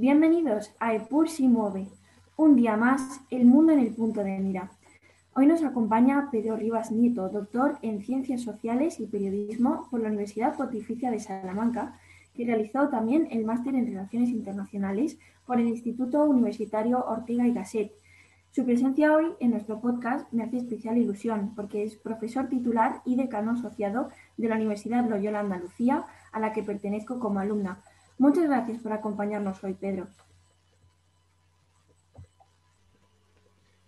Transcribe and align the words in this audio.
Bienvenidos 0.00 0.72
a 0.80 0.94
EPUR 0.94 1.28
si 1.28 1.46
mueve. 1.46 1.86
Un 2.34 2.56
día 2.56 2.74
más, 2.74 3.20
el 3.28 3.44
mundo 3.44 3.74
en 3.74 3.80
el 3.80 3.92
punto 3.92 4.24
de 4.24 4.38
mira. 4.38 4.70
Hoy 5.34 5.46
nos 5.46 5.62
acompaña 5.62 6.30
Pedro 6.32 6.56
Rivas 6.56 6.90
Nieto, 6.90 7.28
doctor 7.28 7.76
en 7.82 8.00
Ciencias 8.00 8.40
Sociales 8.40 8.98
y 8.98 9.04
Periodismo 9.04 9.88
por 9.90 10.00
la 10.00 10.08
Universidad 10.08 10.56
Pontificia 10.56 11.10
de 11.10 11.20
Salamanca, 11.20 11.98
que 12.34 12.46
realizó 12.46 12.88
también 12.88 13.28
el 13.30 13.44
máster 13.44 13.74
en 13.74 13.88
Relaciones 13.88 14.30
Internacionales 14.30 15.18
por 15.44 15.60
el 15.60 15.68
Instituto 15.68 16.24
Universitario 16.24 17.04
Ortega 17.04 17.46
y 17.46 17.52
Gasset. 17.52 17.92
Su 18.52 18.64
presencia 18.64 19.12
hoy 19.12 19.26
en 19.38 19.50
nuestro 19.50 19.82
podcast 19.82 20.32
me 20.32 20.44
hace 20.44 20.56
especial 20.56 20.96
ilusión 20.96 21.54
porque 21.54 21.82
es 21.82 21.96
profesor 21.96 22.48
titular 22.48 23.02
y 23.04 23.16
decano 23.16 23.50
asociado 23.50 24.08
de 24.38 24.48
la 24.48 24.56
Universidad 24.56 25.06
Loyola 25.06 25.40
Andalucía, 25.40 26.06
a 26.32 26.40
la 26.40 26.54
que 26.54 26.62
pertenezco 26.62 27.18
como 27.20 27.40
alumna. 27.40 27.82
Muchas 28.20 28.44
gracias 28.44 28.82
por 28.82 28.92
acompañarnos 28.92 29.64
hoy, 29.64 29.72
Pedro. 29.72 30.06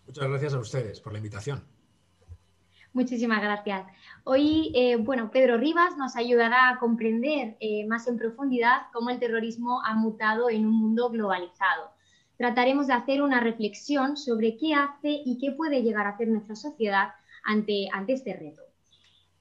Muchas 0.07 0.27
gracias 0.27 0.55
a 0.55 0.59
ustedes 0.59 1.01
por 1.03 1.13
la 1.13 1.19
invitación. 1.19 1.63
Muchísimas 2.95 3.43
gracias. 3.43 3.87
Hoy, 4.25 4.73
eh, 4.75 4.97
bueno, 4.97 5.31
Pedro 5.31 5.59
Rivas 5.59 5.99
nos 5.99 6.17
ayudará 6.17 6.71
a 6.71 6.79
comprender 6.79 7.59
eh, 7.61 7.87
más 7.87 8.09
en 8.09 8.17
profundidad 8.17 8.87
cómo 8.95 9.11
el 9.11 9.19
terrorismo 9.19 9.83
ha 9.85 9.95
mutado 9.95 10.49
en 10.49 10.65
un 10.65 10.81
mundo 10.81 11.11
globalizado. 11.11 11.91
Trataremos 12.39 12.87
de 12.87 12.95
hacer 12.95 13.21
una 13.21 13.39
reflexión 13.39 14.17
sobre 14.17 14.57
qué 14.57 14.73
hace 14.73 15.11
y 15.27 15.37
qué 15.43 15.53
puede 15.53 15.83
llegar 15.83 16.07
a 16.07 16.11
hacer 16.11 16.29
nuestra 16.29 16.57
sociedad 16.57 17.11
ante, 17.45 17.87
ante 17.93 18.15
este 18.15 18.33
reto. 18.33 18.63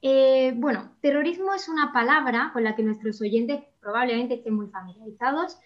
Eh, 0.01 0.53
bueno, 0.55 0.95
terrorismo 1.01 1.53
es 1.53 1.69
una 1.69 1.93
palabra 1.93 2.49
con 2.53 2.63
la 2.63 2.75
que 2.75 2.81
nuestros 2.81 3.21
oyentes 3.21 3.63
probablemente 3.79 4.35
estén 4.35 4.55
muy 4.55 4.67
familiarizados 4.67 5.57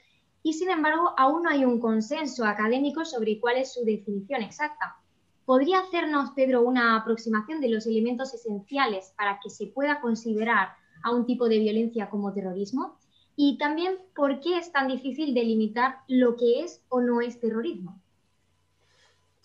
y 0.43 0.53
sin 0.53 0.69
embargo 0.69 1.13
aún 1.17 1.43
no 1.43 1.49
hay 1.49 1.63
un 1.63 1.79
consenso 1.79 2.45
académico 2.45 3.05
sobre 3.05 3.39
cuál 3.39 3.57
es 3.57 3.73
su 3.73 3.85
definición 3.85 4.41
exacta. 4.41 4.97
¿Podría 5.45 5.79
hacernos, 5.79 6.31
Pedro, 6.31 6.63
una 6.63 6.97
aproximación 6.97 7.61
de 7.61 7.69
los 7.69 7.85
elementos 7.85 8.33
esenciales 8.33 9.13
para 9.15 9.39
que 9.41 9.49
se 9.49 9.67
pueda 9.67 10.01
considerar 10.01 10.69
a 11.03 11.11
un 11.11 11.25
tipo 11.25 11.47
de 11.47 11.59
violencia 11.59 12.09
como 12.09 12.33
terrorismo? 12.33 12.97
Y 13.37 13.57
también, 13.57 13.99
¿por 14.15 14.39
qué 14.39 14.57
es 14.57 14.71
tan 14.71 14.87
difícil 14.87 15.33
delimitar 15.33 15.99
lo 16.07 16.35
que 16.35 16.61
es 16.61 16.83
o 16.89 16.99
no 16.99 17.21
es 17.21 17.39
terrorismo? 17.39 18.01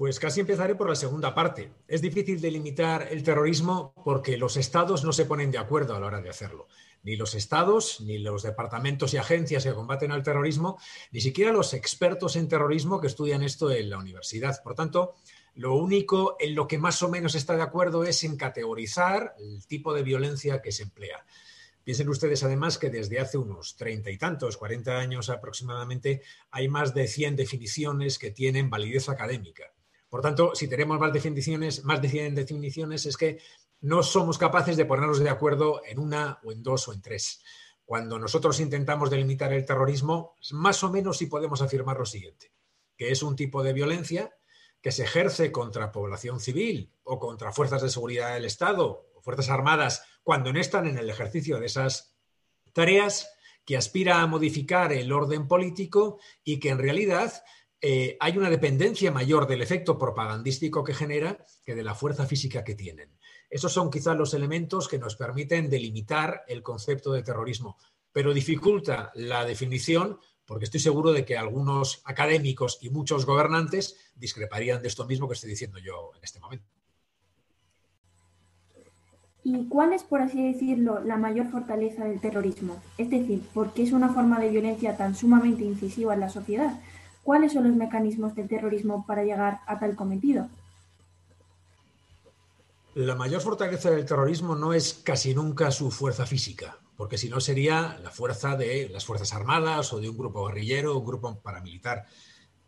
Pues 0.01 0.19
casi 0.19 0.41
empezaré 0.41 0.77
por 0.77 0.89
la 0.89 0.95
segunda 0.97 1.35
parte. 1.35 1.75
Es 1.87 2.01
difícil 2.01 2.41
delimitar 2.41 3.09
el 3.11 3.23
terrorismo 3.23 3.93
porque 4.03 4.39
los 4.39 4.57
estados 4.57 5.05
no 5.05 5.13
se 5.13 5.27
ponen 5.27 5.51
de 5.51 5.59
acuerdo 5.59 5.95
a 5.95 6.01
la 6.01 6.07
hora 6.07 6.23
de 6.23 6.31
hacerlo. 6.31 6.69
Ni 7.03 7.17
los 7.17 7.35
estados, 7.35 8.01
ni 8.01 8.17
los 8.17 8.43
departamentos 8.43 9.13
y 9.13 9.19
agencias 9.19 9.63
que 9.63 9.75
combaten 9.75 10.11
al 10.11 10.23
terrorismo, 10.23 10.79
ni 11.13 11.21
siquiera 11.21 11.53
los 11.53 11.75
expertos 11.75 12.37
en 12.37 12.49
terrorismo 12.49 12.99
que 12.99 13.09
estudian 13.09 13.43
esto 13.43 13.71
en 13.71 13.91
la 13.91 13.99
universidad. 13.99 14.63
Por 14.63 14.75
tanto, 14.75 15.17
lo 15.55 15.75
único 15.75 16.35
en 16.41 16.55
lo 16.55 16.67
que 16.67 16.79
más 16.79 17.03
o 17.03 17.11
menos 17.11 17.35
está 17.35 17.55
de 17.55 17.63
acuerdo 17.63 18.05
es 18.05 18.25
en 18.25 18.39
categorizar 18.39 19.35
el 19.39 19.67
tipo 19.67 19.93
de 19.93 20.03
violencia 20.03 20.63
que 20.63 20.73
se 20.73 20.85
emplea. 20.85 21.27
Piensen 21.85 22.09
ustedes 22.09 22.43
además 22.43 22.79
que 22.79 22.89
desde 22.89 23.21
hace 23.21 23.37
unos 23.37 23.77
treinta 23.77 24.11
y 24.11 24.17
tantos, 24.17 24.57
cuarenta 24.57 24.97
años 24.97 25.29
aproximadamente, 25.29 26.23
hay 26.51 26.69
más 26.69 26.95
de 26.95 27.07
100 27.07 27.37
definiciones 27.37 28.19
que 28.19 28.31
tienen 28.31 28.71
validez 28.71 29.11
académica. 29.11 29.75
Por 30.11 30.21
tanto, 30.21 30.55
si 30.55 30.69
tenemos 30.69 30.99
más 30.99 31.13
definiciones, 31.13 31.85
más 31.85 32.03
de 32.03 32.09
100 32.09 32.35
definiciones, 32.35 33.07
es 33.07 33.17
que 33.17 33.39
no 33.81 34.03
somos 34.03 34.37
capaces 34.37 34.77
de 34.77 34.85
ponernos 34.85 35.21
de 35.21 35.31
acuerdo 35.31 35.81
en 35.87 36.01
una 36.01 36.41
o 36.45 36.53
en 36.53 36.63
dos 36.63 36.89
o 36.89 36.93
en 36.93 37.01
tres. 37.01 37.43
Cuando 37.85 38.19
nosotros 38.19 38.59
intentamos 38.61 39.09
delimitar 39.09 39.53
el 39.53 39.65
terrorismo, 39.65 40.35
más 40.51 40.83
o 40.83 40.91
menos 40.91 41.17
sí 41.17 41.27
podemos 41.27 41.63
afirmar 41.63 41.97
lo 41.97 42.05
siguiente, 42.05 42.53
que 42.97 43.11
es 43.11 43.23
un 43.23 43.37
tipo 43.37 43.63
de 43.63 43.73
violencia 43.73 44.37
que 44.83 44.93
se 44.93 45.05
ejerce 45.05 45.53
contra 45.53 45.93
población 45.93 46.41
civil 46.41 46.93
o 47.05 47.19
contra 47.19 47.53
fuerzas 47.53 47.83
de 47.83 47.91
seguridad 47.91 48.35
del 48.35 48.45
Estado 48.47 49.09
o 49.15 49.21
fuerzas 49.23 49.49
armadas 49.49 50.05
cuando 50.23 50.53
no 50.53 50.61
están 50.61 50.87
en 50.87 50.99
el 50.99 51.09
ejercicio 51.09 51.61
de 51.61 51.67
esas 51.67 52.17
tareas, 52.73 53.31
que 53.65 53.77
aspira 53.77 54.21
a 54.21 54.27
modificar 54.27 54.93
el 54.93 55.13
orden 55.13 55.47
político 55.47 56.19
y 56.43 56.59
que 56.59 56.71
en 56.71 56.79
realidad 56.79 57.33
eh, 57.81 58.17
hay 58.21 58.37
una 58.37 58.51
dependencia 58.51 59.11
mayor 59.11 59.47
del 59.47 59.63
efecto 59.63 59.99
propagandístico 59.99 60.85
que 60.85 60.95
genera 60.95 61.45
que 61.65 61.75
de 61.75 61.83
la 61.83 61.95
fuerza 61.95 62.27
física 62.27 62.63
que 62.63 62.75
tienen. 62.75 63.17
Esos 63.49 63.73
son 63.73 63.91
quizás 63.91 64.17
los 64.17 64.35
elementos 64.35 64.87
que 64.87 64.99
nos 64.99 65.17
permiten 65.17 65.71
delimitar 65.71 66.45
el 66.47 66.63
concepto 66.63 67.13
de 67.13 67.23
terrorismo, 67.23 67.79
pero 68.13 68.35
dificulta 68.35 69.11
la 69.15 69.45
definición 69.45 70.19
porque 70.51 70.65
estoy 70.65 70.81
seguro 70.81 71.13
de 71.13 71.25
que 71.25 71.39
algunos 71.39 72.03
académicos 72.05 72.79
y 72.83 72.91
muchos 72.91 73.25
gobernantes 73.25 73.97
discreparían 74.17 74.83
de 74.83 74.89
esto 74.89 75.07
mismo 75.07 75.29
que 75.29 75.35
estoy 75.35 75.51
diciendo 75.51 75.79
yo 75.79 76.11
en 76.17 76.25
este 76.25 76.41
momento. 76.41 76.67
¿Y 79.45 79.69
cuál 79.69 79.93
es, 79.93 80.03
por 80.03 80.21
así 80.21 80.53
decirlo, 80.53 81.01
la 81.05 81.17
mayor 81.17 81.51
fortaleza 81.51 82.05
del 82.05 82.21
terrorismo? 82.21 82.83
Es 82.99 83.09
decir, 83.09 83.41
¿por 83.55 83.73
qué 83.73 83.85
es 83.85 83.93
una 83.93 84.13
forma 84.13 84.39
de 84.39 84.51
violencia 84.51 84.97
tan 84.97 85.15
sumamente 85.15 85.63
incisiva 85.63 86.15
en 86.15 86.21
la 86.21 86.29
sociedad? 86.29 86.81
¿Cuáles 87.31 87.53
son 87.53 87.63
los 87.63 87.77
mecanismos 87.77 88.35
del 88.35 88.49
terrorismo 88.49 89.07
para 89.07 89.23
llegar 89.23 89.61
a 89.69 89.79
tal 89.79 89.95
cometido? 89.95 90.49
La 92.95 93.15
mayor 93.15 93.41
fortaleza 93.41 93.89
del 93.89 94.05
terrorismo 94.05 94.57
no 94.57 94.73
es 94.73 94.95
casi 94.95 95.33
nunca 95.33 95.71
su 95.71 95.93
fuerza 95.93 96.27
física, 96.27 96.79
porque 96.97 97.19
si 97.19 97.29
no 97.29 97.39
sería 97.39 98.01
la 98.03 98.11
fuerza 98.11 98.57
de 98.57 98.89
las 98.89 99.05
Fuerzas 99.05 99.33
Armadas 99.33 99.93
o 99.93 100.01
de 100.01 100.09
un 100.09 100.19
grupo 100.19 100.45
guerrillero 100.45 100.93
o 100.93 100.99
un 100.99 101.07
grupo 101.07 101.39
paramilitar. 101.39 102.05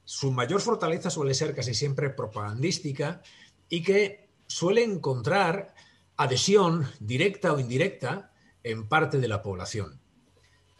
Su 0.04 0.30
mayor 0.30 0.60
fortaleza 0.60 1.10
suele 1.10 1.34
ser 1.34 1.56
casi 1.56 1.74
siempre 1.74 2.10
propagandística 2.10 3.20
y 3.68 3.82
que 3.82 4.30
suele 4.46 4.84
encontrar 4.84 5.74
adhesión 6.16 6.86
directa 7.00 7.52
o 7.52 7.58
indirecta 7.58 8.30
en 8.62 8.86
parte 8.86 9.18
de 9.18 9.26
la 9.26 9.42
población. 9.42 10.01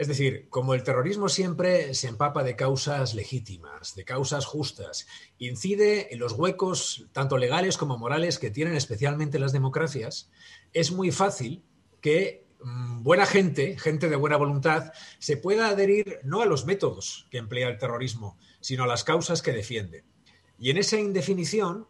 Es 0.03 0.09
decir, 0.09 0.49
como 0.51 0.75
el 0.75 0.83
terrorismo 0.83 1.29
siempre 1.29 1.95
se 1.95 2.09
empapa 2.09 2.43
de 2.43 2.57
causas 2.57 3.15
legítimas, 3.15 3.95
de 3.95 4.05
causas 4.05 4.47
justas, 4.47 5.07
incide 5.39 6.13
en 6.13 6.19
los 6.19 6.33
huecos 6.33 7.07
tanto 7.13 7.39
legales 7.39 7.77
como 7.77 7.99
morales 7.99 8.41
que 8.41 8.51
tienen 8.51 8.75
especialmente 8.75 9.39
las 9.39 9.53
democracias, 9.53 10.29
es 10.73 10.91
muy 10.91 11.13
fácil 11.13 11.63
que 12.01 12.49
mm, 12.65 13.05
buena 13.05 13.27
gente, 13.27 13.79
gente 13.79 14.09
de 14.09 14.17
buena 14.17 14.37
voluntad, 14.39 14.93
se 15.21 15.37
pueda 15.37 15.69
adherir 15.69 16.19
no 16.25 16.43
a 16.43 16.47
los 16.47 16.67
métodos 16.67 17.29
que 17.31 17.39
emplea 17.39 17.69
el 17.69 17.79
terrorismo, 17.79 18.37
sino 18.61 18.83
a 18.83 18.89
las 18.89 19.05
causas 19.05 19.41
que 19.41 19.53
defiende. 19.53 20.05
Y 20.59 20.71
en 20.71 20.79
esa 20.79 20.99
indefinición 20.99 21.87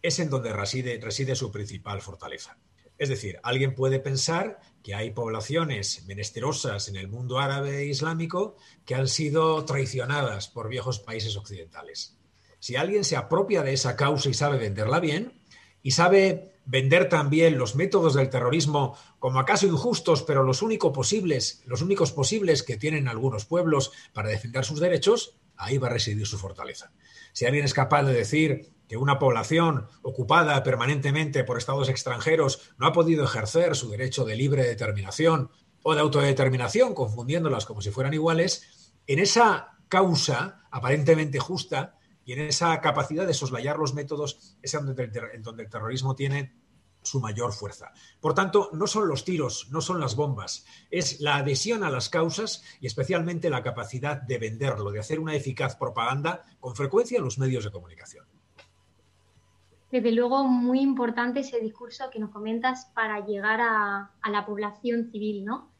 es 0.00 0.18
en 0.20 0.30
donde 0.30 0.54
reside, 0.54 0.98
reside 1.02 1.36
su 1.36 1.52
principal 1.52 2.00
fortaleza. 2.00 2.56
Es 3.02 3.08
decir, 3.08 3.40
alguien 3.42 3.74
puede 3.74 3.98
pensar 3.98 4.60
que 4.84 4.94
hay 4.94 5.10
poblaciones 5.10 6.04
menesterosas 6.06 6.86
en 6.86 6.94
el 6.94 7.08
mundo 7.08 7.40
árabe 7.40 7.78
e 7.78 7.86
islámico 7.86 8.54
que 8.84 8.94
han 8.94 9.08
sido 9.08 9.64
traicionadas 9.64 10.46
por 10.46 10.68
viejos 10.68 11.00
países 11.00 11.36
occidentales. 11.36 12.16
Si 12.60 12.76
alguien 12.76 13.02
se 13.02 13.16
apropia 13.16 13.64
de 13.64 13.72
esa 13.72 13.96
causa 13.96 14.28
y 14.28 14.34
sabe 14.34 14.56
venderla 14.56 15.00
bien, 15.00 15.32
y 15.82 15.90
sabe 15.90 16.52
vender 16.64 17.08
también 17.08 17.58
los 17.58 17.74
métodos 17.74 18.14
del 18.14 18.30
terrorismo 18.30 18.96
como 19.18 19.40
acaso 19.40 19.66
injustos, 19.66 20.22
pero 20.22 20.44
los, 20.44 20.62
únicos 20.62 20.92
posibles, 20.92 21.64
los 21.66 21.82
únicos 21.82 22.12
posibles 22.12 22.62
que 22.62 22.76
tienen 22.76 23.08
algunos 23.08 23.46
pueblos 23.46 23.90
para 24.12 24.28
defender 24.28 24.64
sus 24.64 24.78
derechos, 24.78 25.34
ahí 25.64 25.78
va 25.78 25.88
a 25.88 25.92
residir 25.92 26.26
su 26.26 26.38
fortaleza. 26.38 26.92
Si 27.32 27.46
alguien 27.46 27.64
es 27.64 27.74
capaz 27.74 28.02
de 28.02 28.12
decir 28.12 28.72
que 28.88 28.96
una 28.96 29.18
población 29.18 29.86
ocupada 30.02 30.62
permanentemente 30.62 31.44
por 31.44 31.56
estados 31.56 31.88
extranjeros 31.88 32.74
no 32.78 32.86
ha 32.86 32.92
podido 32.92 33.24
ejercer 33.24 33.74
su 33.74 33.90
derecho 33.90 34.24
de 34.24 34.36
libre 34.36 34.64
determinación 34.64 35.50
o 35.82 35.94
de 35.94 36.00
autodeterminación, 36.00 36.94
confundiéndolas 36.94 37.64
como 37.64 37.80
si 37.80 37.90
fueran 37.90 38.14
iguales, 38.14 38.92
en 39.06 39.18
esa 39.18 39.78
causa 39.88 40.66
aparentemente 40.70 41.38
justa 41.38 41.98
y 42.24 42.34
en 42.34 42.40
esa 42.40 42.80
capacidad 42.80 43.26
de 43.26 43.34
soslayar 43.34 43.78
los 43.78 43.94
métodos 43.94 44.56
es 44.62 44.74
en 44.74 44.86
donde 45.42 45.62
el 45.62 45.70
terrorismo 45.70 46.14
tiene 46.14 46.54
su 47.02 47.20
mayor 47.20 47.52
fuerza. 47.52 47.92
Por 48.20 48.34
tanto, 48.34 48.70
no 48.72 48.86
son 48.86 49.08
los 49.08 49.24
tiros, 49.24 49.68
no 49.70 49.80
son 49.80 50.00
las 50.00 50.16
bombas, 50.16 50.64
es 50.90 51.20
la 51.20 51.36
adhesión 51.36 51.84
a 51.84 51.90
las 51.90 52.08
causas 52.08 52.62
y 52.80 52.86
especialmente 52.86 53.50
la 53.50 53.62
capacidad 53.62 54.20
de 54.20 54.38
venderlo, 54.38 54.90
de 54.90 55.00
hacer 55.00 55.20
una 55.20 55.34
eficaz 55.34 55.76
propaganda 55.76 56.44
con 56.60 56.74
frecuencia 56.74 57.18
en 57.18 57.24
los 57.24 57.38
medios 57.38 57.64
de 57.64 57.70
comunicación 57.70 58.26
desde 59.92 60.10
luego 60.10 60.44
muy 60.44 60.80
importante 60.80 61.40
ese 61.40 61.60
discurso 61.60 62.08
que 62.10 62.18
nos 62.18 62.30
comentas 62.30 62.86
para 62.94 63.24
llegar 63.26 63.60
a, 63.60 64.10
la 64.28 64.46
población 64.46 65.10
civil, 65.12 65.44
¿no? 65.44 65.70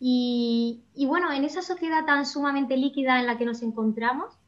Y, 0.00 0.82
bueno, 1.06 1.32
en 1.32 1.44
esa 1.44 1.62
sociedad 1.62 2.04
tan 2.04 2.26
sumamente 2.26 2.76
líquida 2.76 3.20
en 3.20 3.26
la 3.26 3.38
que 3.38 3.44
nos 3.44 3.62
encontramos, 3.62 4.39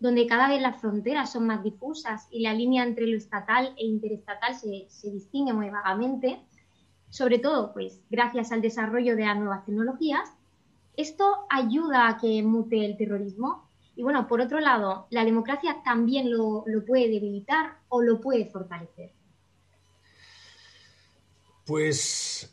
donde 0.00 0.26
cada 0.26 0.48
vez 0.48 0.60
las 0.60 0.80
fronteras 0.80 1.32
son 1.32 1.46
más 1.46 1.62
difusas 1.62 2.28
y 2.30 2.40
la 2.40 2.54
línea 2.54 2.84
entre 2.84 3.06
lo 3.06 3.16
estatal 3.16 3.74
e 3.76 3.84
interestatal 3.84 4.54
se, 4.54 4.86
se 4.88 5.10
distingue 5.10 5.52
muy 5.52 5.70
vagamente, 5.70 6.40
sobre 7.10 7.38
todo 7.38 7.72
pues 7.72 8.00
gracias 8.10 8.52
al 8.52 8.62
desarrollo 8.62 9.16
de 9.16 9.24
las 9.24 9.36
nuevas 9.36 9.64
tecnologías, 9.64 10.32
esto 10.98 11.46
ayuda 11.48 12.08
a 12.08 12.18
que 12.18 12.42
mute 12.42 12.84
el 12.84 12.96
terrorismo 12.96 13.70
Y 13.94 14.02
bueno, 14.02 14.26
por 14.26 14.40
otro 14.40 14.58
lado, 14.58 15.06
¿la 15.10 15.24
democracia 15.24 15.80
también 15.84 16.28
lo, 16.30 16.64
puede 16.86 17.08
debilitar 17.08 17.78
o 17.88 18.02
lo 18.02 18.20
puede 18.20 18.46
fortalecer? 18.46 19.12
Pues 21.64 22.52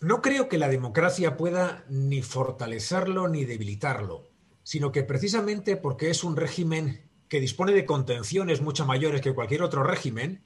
no 0.00 0.22
creo 0.22 0.48
que 0.48 0.56
la 0.56 0.68
democracia 0.68 1.36
pueda 1.36 1.84
ni 1.90 2.22
fortalecerlo 2.22 3.28
ni 3.28 3.44
debilitarlo, 3.44 4.25
sino 4.66 4.90
que 4.90 5.04
precisamente 5.04 5.76
porque 5.76 6.10
es 6.10 6.24
un 6.24 6.34
régimen 6.34 7.08
que 7.28 7.38
dispone 7.38 7.70
de 7.72 7.86
contenciones 7.86 8.60
mucho 8.60 8.84
mayores 8.84 9.20
que 9.20 9.32
cualquier 9.32 9.62
otro 9.62 9.84
régimen, 9.84 10.42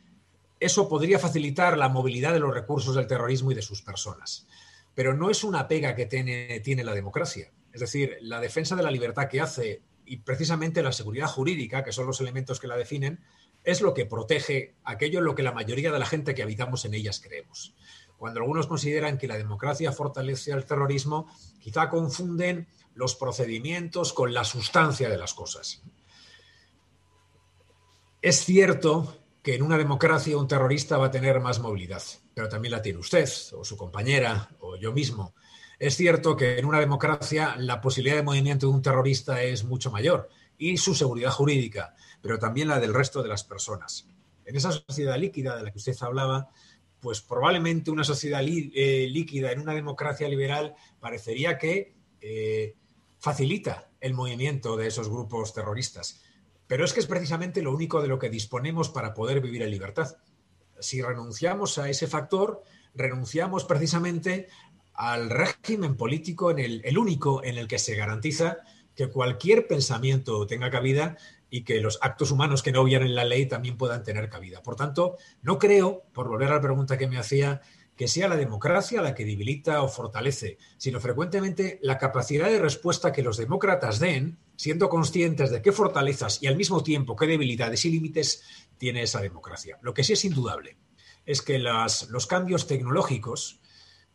eso 0.61 0.91
podría 0.91 1.19
facilitar 1.19 1.79
la 1.79 1.89
movilidad 1.89 2.35
de 2.35 2.39
los 2.39 2.53
recursos 2.53 2.95
del 2.95 3.07
terrorismo 3.07 3.51
y 3.51 3.55
de 3.55 3.63
sus 3.63 3.81
personas. 3.81 4.47
Pero 4.95 5.15
no 5.15 5.31
es 5.31 5.43
una 5.43 5.67
pega 5.69 5.95
que 5.95 6.05
tiene, 6.05 6.61
tiene 6.61 6.85
la 6.85 6.93
democracia. 6.93 7.51
Es 7.73 7.81
decir, 7.81 8.19
la 8.21 8.43
defensa 8.43 8.77
de 8.77 8.83
la 8.83 8.91
libertad 8.91 9.27
que 9.27 9.41
hace 9.41 9.81
y 10.05 10.19
precisamente 10.19 10.83
la 10.83 10.93
seguridad 10.93 11.27
jurídica, 11.27 11.83
que 11.83 11.93
son 11.93 12.07
los 12.07 12.21
elementos 12.21 12.61
que 12.61 12.69
la 12.69 12.77
definen, 12.77 13.21
es 13.65 13.81
lo 13.81 13.95
que 13.95 14.05
protege 14.05 14.75
aquello 14.85 15.21
en 15.21 15.25
lo 15.25 15.35
que 15.35 15.43
la 15.43 15.53
mayoría 15.53 15.93
de 15.93 15.99
la 15.99 16.05
gente 16.05 16.35
que 16.35 16.43
habitamos 16.43 16.85
en 16.85 16.93
ellas 16.93 17.21
creemos. 17.21 17.75
Cuando 18.19 18.41
algunos 18.41 18.67
consideran 18.67 19.17
que 19.17 19.29
la 19.29 19.39
democracia 19.39 19.93
fortalece 19.93 20.53
al 20.53 20.67
terrorismo, 20.67 21.27
quizá 21.59 21.89
confunden 21.89 22.69
los 22.95 23.15
procedimientos 23.15 24.13
con 24.13 24.35
la 24.35 24.45
sustancia 24.45 25.09
de 25.09 25.19
las 25.19 25.35
cosas. 25.35 25.83
Es 28.23 28.45
cierto 28.45 29.17
que 29.43 29.55
en 29.55 29.63
una 29.63 29.79
democracia 29.79 30.37
un 30.37 30.49
terrorista 30.49 30.99
va 30.99 31.07
a 31.07 31.11
tener 31.11 31.41
más 31.41 31.61
movilidad, 31.61 32.03
pero 32.35 32.49
también 32.49 32.73
la 32.73 32.83
tiene 32.83 32.99
usted, 32.99 33.29
o 33.55 33.65
su 33.65 33.77
compañera, 33.77 34.51
o 34.61 34.77
yo 34.77 34.93
mismo. 34.93 35.35
Es 35.79 35.97
cierto 35.97 36.37
que 36.37 36.59
en 36.59 36.67
una 36.67 36.79
democracia 36.79 37.57
la 37.57 37.81
posibilidad 37.81 38.17
de 38.17 38.23
movimiento 38.23 38.67
de 38.67 38.75
un 38.75 38.83
terrorista 38.83 39.43
es 39.43 39.65
mucho 39.65 39.91
mayor 39.91 40.29
y 40.59 40.77
su 40.77 40.95
seguridad 40.95 41.31
jurídica, 41.31 41.95
pero 42.21 42.39
también 42.39 42.69
la 42.69 42.79
del 42.79 42.93
resto 42.93 43.23
de 43.23 43.31
las 43.31 43.45
personas. 43.45 44.07
En 44.45 44.57
esa 44.57 44.73
sociedad 44.73 45.17
líquida 45.17 45.57
de 45.57 45.63
la 45.63 45.71
que 45.71 45.79
usted 45.79 45.97
hablaba, 46.03 46.51
pues 47.01 47.23
probablemente 47.23 47.91
una 47.91 48.05
sociedad 48.05 48.43
eh, 48.45 49.09
líquida 49.11 49.53
en 49.53 49.61
una 49.61 49.73
democracia 49.73 50.29
liberal 50.29 50.75
parecería 51.01 51.57
que 51.57 51.95
eh, 52.21 52.77
facilita 53.19 53.91
el 54.01 54.15
movimiento 54.15 54.77
de 54.77 54.87
esos 54.87 55.09
grupos 55.09 55.53
terroristas. 55.53 56.23
Pero 56.67 56.85
es 56.85 56.93
que 56.93 57.01
es 57.01 57.07
precisamente 57.07 57.63
lo 57.63 57.75
único 57.75 58.01
de 58.01 58.09
lo 58.09 58.19
que 58.19 58.31
disponemos 58.31 58.89
para 58.89 59.13
poder 59.13 59.41
vivir 59.41 59.63
en 59.63 59.71
libertad. 59.71 60.17
Si 60.79 61.03
renunciamos 61.03 61.79
a 61.79 61.89
ese 61.89 62.07
factor, 62.07 62.63
renunciamos 62.95 63.65
precisamente 63.65 64.49
al 64.95 65.31
régimen 65.31 65.97
político, 65.97 66.51
en 66.51 66.59
el, 66.59 66.99
único 66.99 67.43
en 67.43 67.59
el 67.59 67.69
que 67.69 67.79
se 67.79 67.95
garantiza 67.95 68.59
que 68.95 69.09
cualquier 69.09 69.67
pensamiento 69.67 70.47
tenga 70.47 70.71
cabida 70.71 71.17
y 71.49 71.65
que 71.65 71.81
los 71.81 71.99
actos 72.03 72.31
humanos 72.31 72.63
que 72.63 72.71
no 72.71 72.87
en 72.87 73.15
la 73.15 73.25
ley 73.25 73.47
también 73.47 73.77
puedan 73.77 74.05
tener 74.05 74.29
cabida. 74.29 74.63
Por 74.63 74.77
tanto, 74.77 75.17
no 75.43 75.59
creo, 75.59 76.05
por 76.13 76.29
volver 76.29 76.51
a 76.51 76.57
la 76.57 76.61
pregunta 76.61 76.99
que 76.99 77.09
me 77.09 77.19
hacía, 77.19 77.63
que 78.01 78.09
sea 78.09 78.29
la 78.29 78.37
democracia 78.39 79.03
la 79.03 79.15
que 79.15 79.27
debilita 79.27 79.83
o 79.83 79.89
fortalece, 79.89 80.57
sino 80.79 81.01
frecuentemente 81.01 81.79
la 81.83 81.99
capacidad 81.99 82.49
de 82.49 82.59
respuesta 82.59 83.13
que 83.13 83.23
los 83.23 83.37
demócratas 83.37 83.99
den, 83.99 84.39
siendo 84.57 84.89
conscientes 84.89 85.51
de 85.51 85.61
qué 85.61 85.71
fortalezas 85.71 86.43
y 86.43 86.47
al 86.47 86.57
mismo 86.57 86.83
tiempo 86.83 87.15
qué 87.15 87.27
debilidades 87.27 87.85
y 87.85 87.91
límites 87.91 88.43
tiene 88.79 89.03
esa 89.03 89.21
democracia. 89.21 89.79
Lo 89.83 89.93
que 89.93 90.03
sí 90.03 90.15
es 90.15 90.25
indudable 90.25 90.79
es 91.27 91.43
que 91.43 91.59
los 91.59 92.27
cambios 92.27 92.67
tecnológicos, 92.67 93.61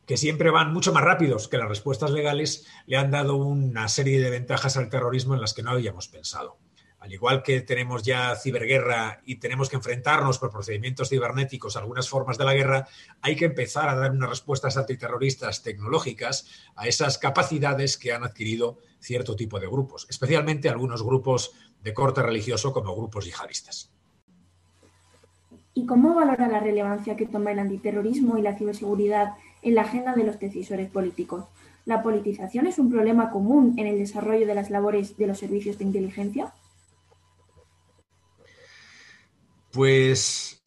que 0.07 0.17
siempre 0.17 0.49
van 0.49 0.73
mucho 0.73 0.91
más 0.91 1.03
rápidos 1.03 1.47
que 1.47 1.59
las 1.59 1.69
respuestas 1.69 2.09
legales, 2.09 2.65
le 2.87 2.97
han 2.97 3.11
dado 3.11 3.35
una 3.35 3.87
serie 3.87 4.19
de 4.19 4.31
ventajas 4.31 4.77
al 4.77 4.89
terrorismo 4.89 5.35
en 5.35 5.41
las 5.41 5.53
que 5.53 5.61
no 5.61 5.69
habíamos 5.69 6.07
pensado. 6.07 6.57
Al 7.05 7.13
igual 7.13 7.43
que 7.43 7.61
tenemos 7.61 8.01
ya 8.01 8.35
ciberguerra 8.35 9.21
y 9.25 9.35
tenemos 9.35 9.69
que 9.69 9.75
enfrentarnos 9.75 10.39
por 10.39 10.49
procedimientos 10.49 11.09
cibernéticos 11.09 11.75
a 11.75 11.81
algunas 11.81 12.09
formas 12.09 12.39
de 12.39 12.45
la 12.45 12.55
guerra, 12.55 12.87
hay 13.21 13.35
que 13.35 13.45
empezar 13.45 13.89
a 13.89 13.95
dar 13.95 14.09
unas 14.09 14.31
respuestas 14.31 14.75
antiterroristas 14.75 15.61
tecnológicas 15.61 16.47
a 16.75 16.87
esas 16.87 17.19
capacidades 17.19 17.99
que 17.99 18.11
han 18.11 18.23
adquirido 18.23 18.79
cierto 18.99 19.35
tipo 19.35 19.59
de 19.59 19.67
grupos, 19.67 20.07
especialmente 20.09 20.67
algunos 20.67 21.03
grupos 21.03 21.51
de 21.83 21.93
corte 21.93 22.23
religioso 22.23 22.73
como 22.73 22.95
grupos 22.95 23.25
yihadistas. 23.25 23.91
¿Y 25.75 25.85
cómo 25.85 26.15
valora 26.15 26.47
la 26.47 26.59
relevancia 26.59 27.15
que 27.15 27.27
toma 27.27 27.51
el 27.51 27.59
antiterrorismo 27.59 28.39
y 28.39 28.41
la 28.41 28.57
ciberseguridad 28.57 29.35
en 29.61 29.75
la 29.75 29.83
agenda 29.83 30.15
de 30.15 30.23
los 30.23 30.39
decisores 30.39 30.89
políticos. 30.89 31.45
¿La 31.85 32.01
politización 32.01 32.65
es 32.65 32.79
un 32.79 32.89
problema 32.89 33.29
común 33.29 33.75
en 33.77 33.85
el 33.85 33.99
desarrollo 33.99 34.47
de 34.47 34.55
las 34.55 34.71
labores 34.71 35.17
de 35.17 35.27
los 35.27 35.37
servicios 35.37 35.77
de 35.77 35.85
inteligencia? 35.85 36.51
Pues 39.75 40.63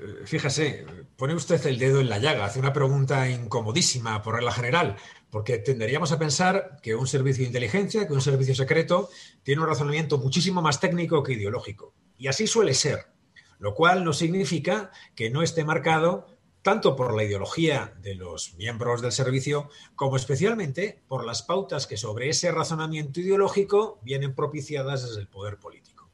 eh, 0.00 0.24
fíjese, 0.24 0.84
pone 1.16 1.32
usted 1.32 1.64
el 1.68 1.78
dedo 1.78 2.00
en 2.00 2.08
la 2.08 2.18
llaga, 2.18 2.44
hace 2.44 2.58
una 2.58 2.72
pregunta 2.72 3.30
incomodísima 3.30 4.20
por 4.20 4.34
regla 4.34 4.50
general, 4.50 4.96
porque 5.30 5.58
tenderíamos 5.58 6.10
a 6.10 6.18
pensar 6.18 6.80
que 6.82 6.96
un 6.96 7.06
servicio 7.06 7.44
de 7.44 7.50
inteligencia, 7.50 8.08
que 8.08 8.14
un 8.14 8.20
servicio 8.20 8.56
secreto, 8.56 9.10
tiene 9.44 9.62
un 9.62 9.68
razonamiento 9.68 10.18
muchísimo 10.18 10.60
más 10.60 10.80
técnico 10.80 11.22
que 11.22 11.34
ideológico. 11.34 11.94
Y 12.18 12.26
así 12.26 12.48
suele 12.48 12.74
ser, 12.74 13.06
lo 13.60 13.76
cual 13.76 14.02
no 14.02 14.12
significa 14.12 14.90
que 15.14 15.30
no 15.30 15.42
esté 15.42 15.64
marcado 15.64 16.26
tanto 16.60 16.96
por 16.96 17.14
la 17.14 17.22
ideología 17.22 17.94
de 18.02 18.16
los 18.16 18.54
miembros 18.54 19.02
del 19.02 19.12
servicio 19.12 19.70
como 19.94 20.16
especialmente 20.16 21.00
por 21.06 21.24
las 21.24 21.44
pautas 21.44 21.86
que 21.86 21.96
sobre 21.96 22.28
ese 22.28 22.50
razonamiento 22.50 23.20
ideológico 23.20 24.00
vienen 24.02 24.34
propiciadas 24.34 25.06
desde 25.06 25.20
el 25.20 25.28
poder 25.28 25.58
político. 25.58 26.10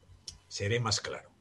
Seré 0.47 0.79
más 0.79 1.01
claro. 1.01 1.34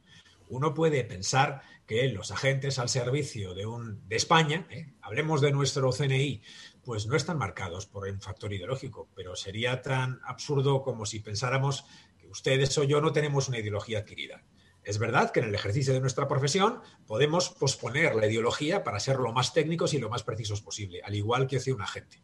Uno 0.55 0.73
puede 0.73 1.03
pensar 1.03 1.63
que 1.85 2.07
los 2.07 2.31
agentes 2.31 2.79
al 2.79 2.89
servicio 2.89 3.55
de, 3.55 3.67
un, 3.67 4.07
de 4.09 4.15
España, 4.15 4.69
¿eh? 4.71 4.95
hablemos 5.03 5.41
de 5.41 5.51
nuestro 5.51 5.91
CNI, 5.91 6.43
pues 6.85 7.09
no 7.09 7.17
están 7.17 7.39
marcados 7.39 7.87
por 7.87 8.07
un 8.07 8.21
factor 8.21 8.53
ideológico, 8.53 9.09
pero 9.17 9.35
sería 9.35 9.83
tan 9.83 10.21
absurdo 10.25 10.83
como 10.83 11.07
si 11.07 11.19
pensáramos 11.19 11.87
que 12.19 12.29
ustedes 12.29 12.79
o 12.79 12.85
yo 12.85 13.01
no 13.01 13.13
tenemos 13.13 13.49
una 13.49 13.59
ideología 13.59 13.99
adquirida. 13.99 14.45
Es 14.85 14.99
verdad 14.99 15.33
que 15.33 15.41
en 15.41 15.47
el 15.47 15.57
ejercicio 15.57 15.93
de 15.93 16.01
nuestra 16.01 16.29
profesión 16.29 16.83
podemos 17.05 17.49
posponer 17.49 18.15
la 18.15 18.29
ideología 18.29 18.85
para 18.85 19.01
ser 19.01 19.17
lo 19.17 19.33
más 19.33 19.55
técnicos 19.55 19.93
y 19.93 19.99
lo 19.99 20.09
más 20.09 20.23
precisos 20.23 20.63
posible, 20.63 21.01
al 21.03 21.17
igual 21.17 21.49
que 21.49 21.57
hace 21.57 21.73
un 21.73 21.83
agente. 21.83 22.23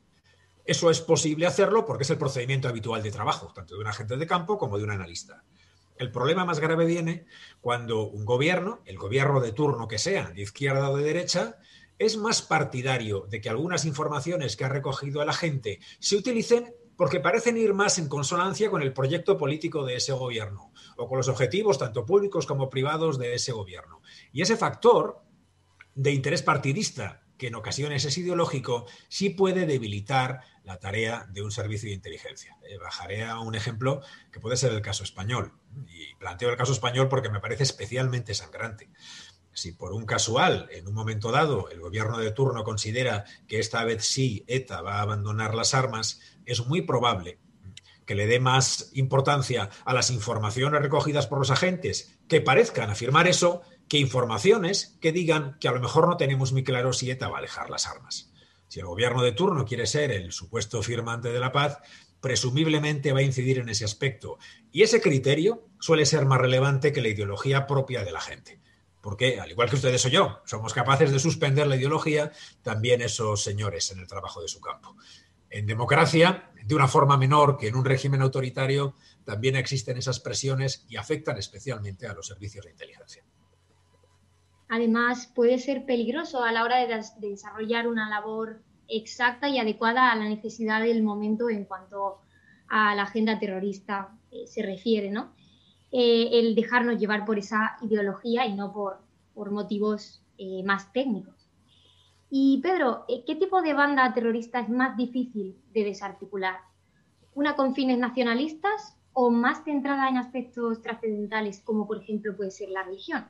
Eso 0.65 0.89
es 0.89 1.01
posible 1.01 1.49
hacerlo 1.49 1.85
porque 1.85 2.05
es 2.05 2.11
el 2.11 2.19
procedimiento 2.19 2.69
habitual 2.69 3.03
de 3.03 3.11
trabajo, 3.11 3.53
tanto 3.53 3.75
de 3.75 3.81
un 3.81 3.89
agente 3.89 4.17
de 4.17 4.27
campo 4.29 4.57
como 4.57 4.79
de 4.79 4.85
un 4.85 4.93
analista. 4.93 5.43
El 6.01 6.11
problema 6.11 6.47
más 6.47 6.61
grave 6.61 6.87
viene 6.87 7.27
cuando 7.61 8.09
un 8.09 8.25
gobierno, 8.25 8.81
el 8.87 8.97
gobierno 8.97 9.39
de 9.39 9.53
turno 9.53 9.87
que 9.87 9.99
sea, 9.99 10.31
de 10.31 10.41
izquierda 10.41 10.89
o 10.89 10.97
de 10.97 11.05
derecha, 11.05 11.59
es 11.99 12.17
más 12.17 12.41
partidario 12.41 13.27
de 13.29 13.43
que 13.43 13.51
algunas 13.51 13.85
informaciones 13.85 14.57
que 14.57 14.65
ha 14.65 14.71
recogido 14.71 15.23
el 15.23 15.29
agente 15.29 15.79
se 15.99 16.17
utilicen 16.17 16.75
porque 16.97 17.21
parecen 17.21 17.59
ir 17.59 17.75
más 17.75 17.99
en 17.99 18.09
consonancia 18.09 18.71
con 18.71 18.81
el 18.81 18.95
proyecto 18.95 19.37
político 19.37 19.85
de 19.85 19.97
ese 19.97 20.13
gobierno 20.13 20.73
o 20.97 21.07
con 21.07 21.19
los 21.19 21.29
objetivos 21.29 21.77
tanto 21.77 22.07
públicos 22.07 22.47
como 22.47 22.71
privados 22.71 23.19
de 23.19 23.35
ese 23.35 23.53
gobierno. 23.53 24.01
Y 24.33 24.41
ese 24.41 24.57
factor 24.57 25.21
de 25.95 26.13
interés 26.13 26.43
partidista, 26.43 27.27
que 27.41 27.47
en 27.47 27.55
ocasiones 27.55 28.05
es 28.05 28.19
ideológico, 28.19 28.85
sí 29.09 29.31
puede 29.31 29.65
debilitar 29.65 30.43
la 30.63 30.79
tarea 30.79 31.27
de 31.31 31.43
un 31.43 31.51
servicio 31.51 31.89
de 31.89 31.95
inteligencia. 31.95 32.59
Eh, 32.69 32.77
bajaré 32.77 33.25
a 33.25 33.39
un 33.41 33.55
ejemplo 33.55 34.03
que 34.31 34.41
puede 34.41 34.59
ser 34.59 34.73
el 34.73 34.83
caso 34.83 35.05
español. 35.05 35.55
Y 35.89 36.15
planteo 36.17 36.51
el 36.51 36.59
caso 36.59 36.73
español 36.73 37.09
porque 37.09 37.31
me 37.31 37.41
parece 37.41 37.63
especialmente 37.63 38.35
sangrante. 38.35 38.91
Si 39.55 39.73
por 39.73 39.95
un 39.95 40.05
casual, 40.05 40.69
en 40.71 40.87
un 40.87 40.93
momento 40.93 41.33
dado, 41.33 41.71
el 41.71 41.81
gobierno 41.81 42.19
de 42.19 42.31
turno 42.31 42.63
considera 42.63 43.25
que 43.49 43.59
esta 43.59 43.83
vez 43.85 44.05
sí 44.05 44.45
ETA 44.47 44.83
va 44.83 44.97
a 44.97 45.03
abandonar 45.03 45.55
las 45.55 45.73
armas, 45.73 46.21
es 46.45 46.67
muy 46.67 46.83
probable 46.83 47.39
que 48.11 48.17
le 48.17 48.27
dé 48.27 48.41
más 48.41 48.91
importancia 48.95 49.71
a 49.85 49.95
las 49.95 50.11
informaciones 50.11 50.83
recogidas 50.83 51.29
por 51.29 51.39
los 51.39 51.53
agentes 51.53 52.19
que 52.27 52.41
parezcan 52.41 52.91
afirmar 52.91 53.29
eso 53.29 53.63
que 53.89 53.99
informaciones 53.99 54.99
que 55.01 55.13
digan 55.13 55.57
que 55.61 55.69
a 55.69 55.71
lo 55.71 55.79
mejor 55.79 56.09
no 56.09 56.17
tenemos 56.17 56.53
muy 56.53 56.65
claro 56.65 56.93
si 56.93 57.09
ETA 57.09 57.29
va 57.29 57.39
a 57.39 57.43
dejar 57.43 57.71
las 57.71 57.87
armas. 57.87 58.33
Si 58.67 58.81
el 58.81 58.87
gobierno 58.87 59.23
de 59.23 59.31
turno 59.31 59.65
quiere 59.65 59.87
ser 59.87 60.11
el 60.11 60.33
supuesto 60.33 60.83
firmante 60.83 61.31
de 61.31 61.39
la 61.39 61.53
paz, 61.53 61.79
presumiblemente 62.21 63.13
va 63.13 63.21
a 63.21 63.23
incidir 63.23 63.61
en 63.61 63.69
ese 63.69 63.85
aspecto. 63.85 64.39
Y 64.73 64.83
ese 64.83 65.01
criterio 65.01 65.69
suele 65.79 66.05
ser 66.05 66.27
más 66.27 66.41
relevante 66.41 66.93
que 66.93 67.03
la 67.03 67.11
ideología 67.11 67.69
propia 67.69 68.03
de 68.03 68.11
la 68.11 68.21
gente. 68.21 68.61
Porque, 69.01 69.39
al 69.39 69.53
igual 69.53 69.71
que 69.71 69.77
ustedes 69.77 70.05
o 70.05 70.09
yo, 70.09 70.41
somos 70.47 70.75
capaces 70.75 71.13
de 71.13 71.21
suspender 71.21 71.69
la 71.69 71.77
ideología, 71.77 72.33
también 72.63 73.03
esos 73.03 73.41
señores 73.41 73.93
en 73.93 74.01
el 74.01 74.09
trabajo 74.09 74.43
de 74.43 74.49
su 74.49 74.61
campo. 74.61 74.97
En 75.49 75.67
democracia, 75.67 76.50
de 76.65 76.75
una 76.75 76.89
forma 76.89 77.17
menor 77.17 77.57
que 77.57 77.69
en 77.69 77.77
un 77.77 77.85
régimen 77.85 78.23
autoritario, 78.23 78.95
también 79.25 79.57
existen 79.57 79.97
esas 79.97 80.21
presiones 80.21 80.85
y 80.89 80.97
afectan 80.97 81.39
especialmente 81.39 82.07
a 82.07 82.15
los 82.15 82.27
servicios 82.27 82.65
de 82.65 82.73
inteligencia. 82.73 83.25
Además, 84.69 85.31
puede 85.35 85.59
ser 85.59 85.85
peligroso 85.85 86.45
a 86.45 86.53
la 86.53 86.65
hora 86.65 86.79
de, 86.79 87.03
desarrollar 87.19 87.89
una 87.89 88.09
labor 88.09 88.63
exacta 88.89 89.49
y 89.49 89.59
adecuada 89.59 90.13
a 90.13 90.17
la 90.17 90.29
necesidad 90.29 90.81
del 90.83 91.03
momento 91.03 91.51
en 91.51 91.65
cuanto 91.65 92.19
a 92.69 92.95
la 92.95 93.03
agenda 93.03 93.39
terrorista. 93.39 94.17
eh, 94.31 94.47
se 94.47 94.63
refiere, 94.63 95.11
¿no? 95.11 95.35
Eh, 95.91 96.29
el 96.39 96.55
dejarnos 96.55 97.01
llevar 97.01 97.25
por 97.25 97.39
esa 97.39 97.77
ideología 97.83 98.47
y 98.47 98.55
no 98.55 98.73
por, 98.73 99.01
por 99.35 99.51
motivos 99.51 100.23
más 100.65 100.91
técnicos. 100.93 101.40
Y 102.31 102.61
Pedro, 102.63 103.05
¿qué 103.27 103.35
tipo 103.35 103.61
de 103.61 103.75
banda 103.75 104.15
terrorista 104.15 104.61
es 104.61 104.69
más 104.69 104.97
difícil 104.97 105.57
de 105.73 105.85
desarticular? 105.85 106.61
¿Una 107.35 107.57
con 107.57 107.75
fines 107.75 107.99
nacionalistas 107.99 108.97
o 109.13 109.31
más 109.31 109.65
centrada 109.65 110.09
en 110.09 110.17
aspectos 110.17 110.81
trascendentales 110.81 111.61
como 111.61 111.89
por 111.89 112.01
ejemplo 112.01 112.37
puede 112.37 112.53
ser 112.53 112.69
la 112.69 112.85
religión? 112.85 113.29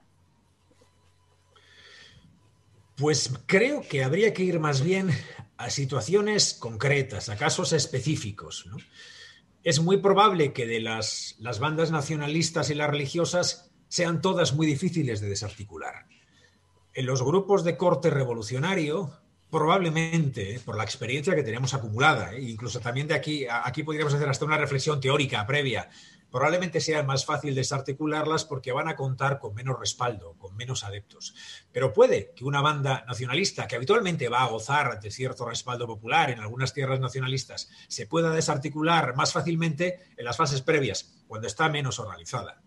Pues 2.98 3.32
creo 3.46 3.80
que 3.80 4.04
habría 4.04 4.34
que 4.34 4.44
ir 4.44 4.60
más 4.60 4.82
bien 4.82 5.08
a 5.56 5.70
situaciones 5.70 6.52
concretas, 6.52 7.30
a 7.30 7.36
casos 7.36 7.72
específicos. 7.72 8.68
Es 9.62 9.80
muy 9.80 9.96
probable 9.96 10.52
que 10.52 10.66
de 10.66 10.80
las, 10.80 11.36
las 11.38 11.58
bandas 11.58 11.90
nacionalistas 11.90 12.68
y 12.68 12.74
las 12.74 12.90
religiosas 12.90 13.70
sean 13.88 14.20
todas 14.20 14.54
muy 14.54 14.66
difíciles 14.66 15.22
de 15.22 15.30
desarticular. 15.30 16.06
En 17.00 17.06
los 17.06 17.22
grupos 17.22 17.64
de 17.64 17.78
corte 17.78 18.10
revolucionario, 18.10 19.10
probablemente, 19.48 20.60
por 20.66 20.76
la 20.76 20.84
experiencia 20.84 21.34
que 21.34 21.42
tenemos 21.42 21.72
acumulada, 21.72 22.34
e 22.34 22.42
incluso 22.42 22.78
también 22.78 23.08
de 23.08 23.14
aquí, 23.14 23.46
aquí 23.48 23.82
podríamos 23.82 24.12
hacer 24.12 24.28
hasta 24.28 24.44
una 24.44 24.58
reflexión 24.58 25.00
teórica 25.00 25.46
previa, 25.46 25.88
probablemente 26.30 26.78
sea 26.78 27.02
más 27.02 27.24
fácil 27.24 27.54
desarticularlas 27.54 28.44
porque 28.44 28.72
van 28.72 28.88
a 28.88 28.96
contar 28.96 29.38
con 29.38 29.54
menos 29.54 29.80
respaldo, 29.80 30.34
con 30.36 30.54
menos 30.56 30.84
adeptos. 30.84 31.34
Pero 31.72 31.94
puede 31.94 32.34
que 32.36 32.44
una 32.44 32.60
banda 32.60 33.02
nacionalista, 33.08 33.66
que 33.66 33.76
habitualmente 33.76 34.28
va 34.28 34.42
a 34.42 34.48
gozar 34.48 35.00
de 35.00 35.10
cierto 35.10 35.46
respaldo 35.46 35.86
popular 35.86 36.28
en 36.28 36.40
algunas 36.40 36.74
tierras 36.74 37.00
nacionalistas, 37.00 37.70
se 37.88 38.06
pueda 38.06 38.28
desarticular 38.28 39.16
más 39.16 39.32
fácilmente 39.32 40.00
en 40.18 40.24
las 40.26 40.36
fases 40.36 40.60
previas, 40.60 41.14
cuando 41.26 41.46
está 41.46 41.70
menos 41.70 41.98
organizada. 41.98 42.60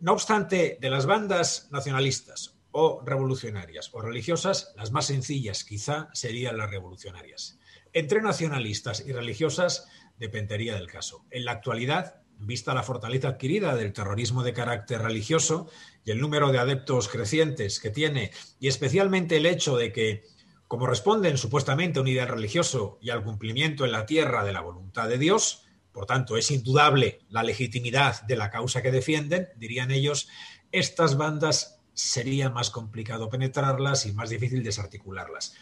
No 0.00 0.14
obstante, 0.14 0.78
de 0.80 0.90
las 0.90 1.06
bandas 1.06 1.68
nacionalistas 1.70 2.51
o 2.72 3.02
revolucionarias 3.04 3.90
o 3.92 4.00
religiosas, 4.00 4.72
las 4.76 4.90
más 4.90 5.06
sencillas 5.06 5.64
quizá 5.64 6.08
serían 6.12 6.56
las 6.56 6.70
revolucionarias. 6.70 7.58
Entre 7.92 8.22
nacionalistas 8.22 9.04
y 9.06 9.12
religiosas 9.12 9.86
dependería 10.18 10.74
del 10.74 10.86
caso. 10.86 11.24
En 11.30 11.44
la 11.44 11.52
actualidad, 11.52 12.22
vista 12.38 12.74
la 12.74 12.82
fortaleza 12.82 13.28
adquirida 13.28 13.76
del 13.76 13.92
terrorismo 13.92 14.42
de 14.42 14.52
carácter 14.52 15.02
religioso 15.02 15.70
y 16.04 16.10
el 16.10 16.20
número 16.20 16.50
de 16.50 16.58
adeptos 16.58 17.08
crecientes 17.08 17.80
que 17.80 17.90
tiene, 17.90 18.32
y 18.58 18.68
especialmente 18.68 19.36
el 19.36 19.46
hecho 19.46 19.76
de 19.76 19.92
que, 19.92 20.24
como 20.66 20.86
responden 20.86 21.38
supuestamente 21.38 21.98
a 21.98 22.02
un 22.02 22.08
ideal 22.08 22.28
religioso 22.28 22.98
y 23.00 23.10
al 23.10 23.22
cumplimiento 23.22 23.84
en 23.84 23.92
la 23.92 24.06
tierra 24.06 24.44
de 24.44 24.52
la 24.52 24.60
voluntad 24.60 25.08
de 25.08 25.18
Dios, 25.18 25.66
por 25.92 26.06
tanto 26.06 26.36
es 26.36 26.50
indudable 26.50 27.20
la 27.28 27.42
legitimidad 27.42 28.22
de 28.22 28.36
la 28.36 28.50
causa 28.50 28.82
que 28.82 28.90
defienden, 28.90 29.48
dirían 29.56 29.90
ellos, 29.90 30.28
estas 30.72 31.16
bandas 31.16 31.81
sería 31.94 32.50
más 32.50 32.70
complicado 32.70 33.28
penetrarlas 33.28 34.06
y 34.06 34.12
más 34.12 34.30
difícil 34.30 34.62
desarticularlas. 34.62 35.54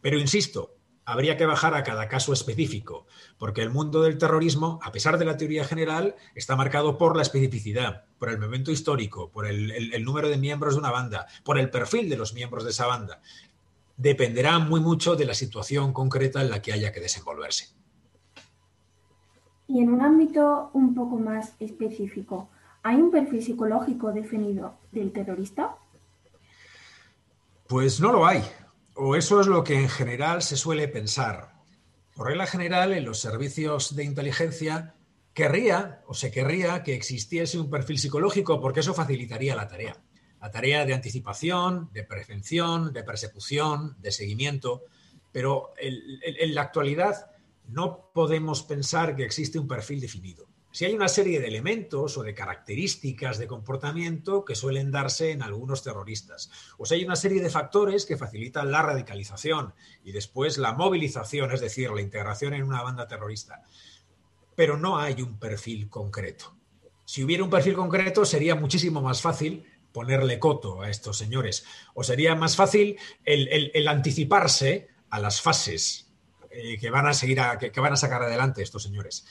Pero 0.00 0.18
insisto, 0.18 0.76
habría 1.04 1.36
que 1.36 1.46
bajar 1.46 1.74
a 1.74 1.82
cada 1.82 2.08
caso 2.08 2.32
específico, 2.32 3.06
porque 3.38 3.62
el 3.62 3.70
mundo 3.70 4.02
del 4.02 4.18
terrorismo, 4.18 4.78
a 4.82 4.92
pesar 4.92 5.18
de 5.18 5.24
la 5.24 5.36
teoría 5.36 5.64
general, 5.64 6.14
está 6.34 6.56
marcado 6.56 6.98
por 6.98 7.16
la 7.16 7.22
especificidad, 7.22 8.04
por 8.18 8.30
el 8.30 8.38
momento 8.38 8.70
histórico, 8.70 9.30
por 9.30 9.46
el, 9.46 10.04
número 10.04 10.28
de 10.28 10.38
miembros 10.38 10.74
de 10.74 10.80
una 10.80 10.90
banda, 10.90 11.26
por 11.44 11.58
el 11.58 11.70
perfil 11.70 12.08
de 12.08 12.16
los 12.16 12.34
miembros 12.34 12.64
de 12.64 12.70
esa 12.70 12.86
banda. 12.86 13.20
Dependerá 13.96 14.58
muy 14.58 14.80
mucho 14.80 15.16
de 15.16 15.26
la 15.26 15.34
situación 15.34 15.92
concreta 15.92 16.40
en 16.40 16.50
la 16.50 16.62
que 16.62 16.72
haya 16.72 16.92
que 16.92 17.00
desenvolverse. 17.00 17.74
Y 19.68 19.80
en 19.80 19.90
un 19.90 20.02
ámbito 20.02 20.70
un 20.72 20.94
poco 20.94 21.16
más 21.16 21.54
específico, 21.58 22.48
¿hay 22.82 22.96
un 22.96 23.10
perfil 23.10 23.42
psicológico 23.42 24.12
definido 24.12 24.78
del 24.90 25.12
terrorista? 25.12 25.76
Pues 27.68 28.00
no 28.00 28.12
lo 28.12 28.26
hay 28.26 28.42
o 28.94 29.16
eso 29.16 29.40
es 29.40 29.46
lo 29.46 29.64
que 29.64 29.74
en 29.74 29.88
general 29.88 30.42
se 30.42 30.56
suele 30.56 30.88
pensar. 30.88 31.52
Por 32.14 32.26
regla 32.26 32.46
general, 32.46 32.92
en 32.92 33.04
los 33.04 33.20
servicios 33.20 33.96
de 33.96 34.04
inteligencia 34.04 34.94
querría 35.32 36.02
o 36.06 36.12
se 36.12 36.30
querría 36.30 36.82
que 36.82 36.94
existiese 36.94 37.58
un 37.58 37.70
perfil 37.70 37.98
psicológico 37.98 38.60
porque 38.60 38.80
eso 38.80 38.92
facilitaría 38.92 39.56
la 39.56 39.68
tarea. 39.68 39.96
La 40.40 40.50
tarea 40.50 40.84
de 40.84 40.92
anticipación, 40.92 41.88
de 41.92 42.04
prevención, 42.04 42.92
de 42.92 43.04
persecución, 43.04 43.96
de 44.00 44.12
seguimiento. 44.12 44.82
Pero 45.30 45.72
en 45.80 46.54
la 46.54 46.62
actualidad 46.62 47.30
no 47.68 48.10
podemos 48.12 48.62
pensar 48.64 49.16
que 49.16 49.24
existe 49.24 49.58
un 49.58 49.68
perfil 49.68 50.00
definido 50.00 50.51
si 50.72 50.86
hay 50.86 50.94
una 50.94 51.08
serie 51.08 51.38
de 51.38 51.48
elementos 51.48 52.16
o 52.16 52.22
de 52.22 52.34
características 52.34 53.38
de 53.38 53.46
comportamiento 53.46 54.44
que 54.44 54.54
suelen 54.54 54.90
darse 54.90 55.30
en 55.30 55.42
algunos 55.42 55.82
terroristas, 55.82 56.50
o 56.78 56.86
si 56.86 56.94
hay 56.94 57.04
una 57.04 57.14
serie 57.14 57.42
de 57.42 57.50
factores 57.50 58.06
que 58.06 58.16
facilitan 58.16 58.72
la 58.72 58.80
radicalización 58.80 59.74
y 60.02 60.12
después 60.12 60.56
la 60.56 60.72
movilización, 60.72 61.52
es 61.52 61.60
decir, 61.60 61.90
la 61.90 62.00
integración 62.00 62.54
en 62.54 62.64
una 62.64 62.82
banda 62.82 63.06
terrorista. 63.06 63.62
Pero 64.56 64.78
no 64.78 64.98
hay 64.98 65.20
un 65.20 65.38
perfil 65.38 65.90
concreto. 65.90 66.56
Si 67.04 67.22
hubiera 67.22 67.44
un 67.44 67.50
perfil 67.50 67.74
concreto, 67.74 68.24
sería 68.24 68.54
muchísimo 68.54 69.02
más 69.02 69.20
fácil 69.20 69.66
ponerle 69.92 70.38
coto 70.38 70.80
a 70.80 70.88
estos 70.88 71.18
señores, 71.18 71.66
o 71.92 72.02
sería 72.02 72.34
más 72.34 72.56
fácil 72.56 72.96
el, 73.24 73.86
anticiparse 73.86 74.88
a 75.10 75.20
las 75.20 75.42
fases 75.42 76.10
eh, 76.50 76.78
que 76.78 76.88
van 76.88 77.06
a 77.06 77.12
seguir 77.12 77.38
que 77.70 77.80
van 77.80 77.92
a 77.92 77.96
sacar 77.96 78.22
adelante 78.22 78.62
estos 78.62 78.82
señores 78.82 79.26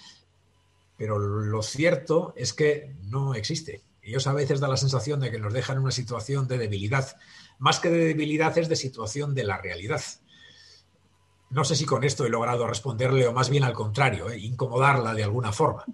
pero 1.02 1.18
lo 1.18 1.64
cierto 1.64 2.32
es 2.38 2.54
que 2.54 2.94
no 3.10 3.34
existe. 3.34 3.82
Ellos 4.04 4.28
a 4.28 4.34
veces 4.34 4.60
da 4.60 4.68
la 4.68 4.78
sensación 4.78 5.20
de 5.20 5.32
que 5.32 5.40
nos 5.40 5.52
dejan 5.52 5.78
en 5.78 5.82
una 5.82 5.92
situación 5.92 6.48
de 6.48 6.60
debilidad. 6.60 7.18
Más 7.58 7.80
que 7.80 7.90
de 7.90 8.06
debilidad 8.06 8.56
es 8.60 8.70
de 8.70 8.76
situación 8.76 9.34
de 9.34 9.44
la 9.44 9.58
realidad. 9.58 10.00
No 11.50 11.64
sé 11.64 11.76
si 11.76 11.88
con 11.88 12.04
esto 12.04 12.24
he 12.24 12.30
logrado 12.30 12.68
responderle 12.68 13.26
o 13.26 13.34
más 13.34 13.50
bien 13.50 13.64
al 13.64 13.74
contrario, 13.74 14.30
¿eh? 14.30 14.38
incomodarla 14.38 15.16
de 15.16 15.24
alguna 15.24 15.52
forma. 15.52 15.86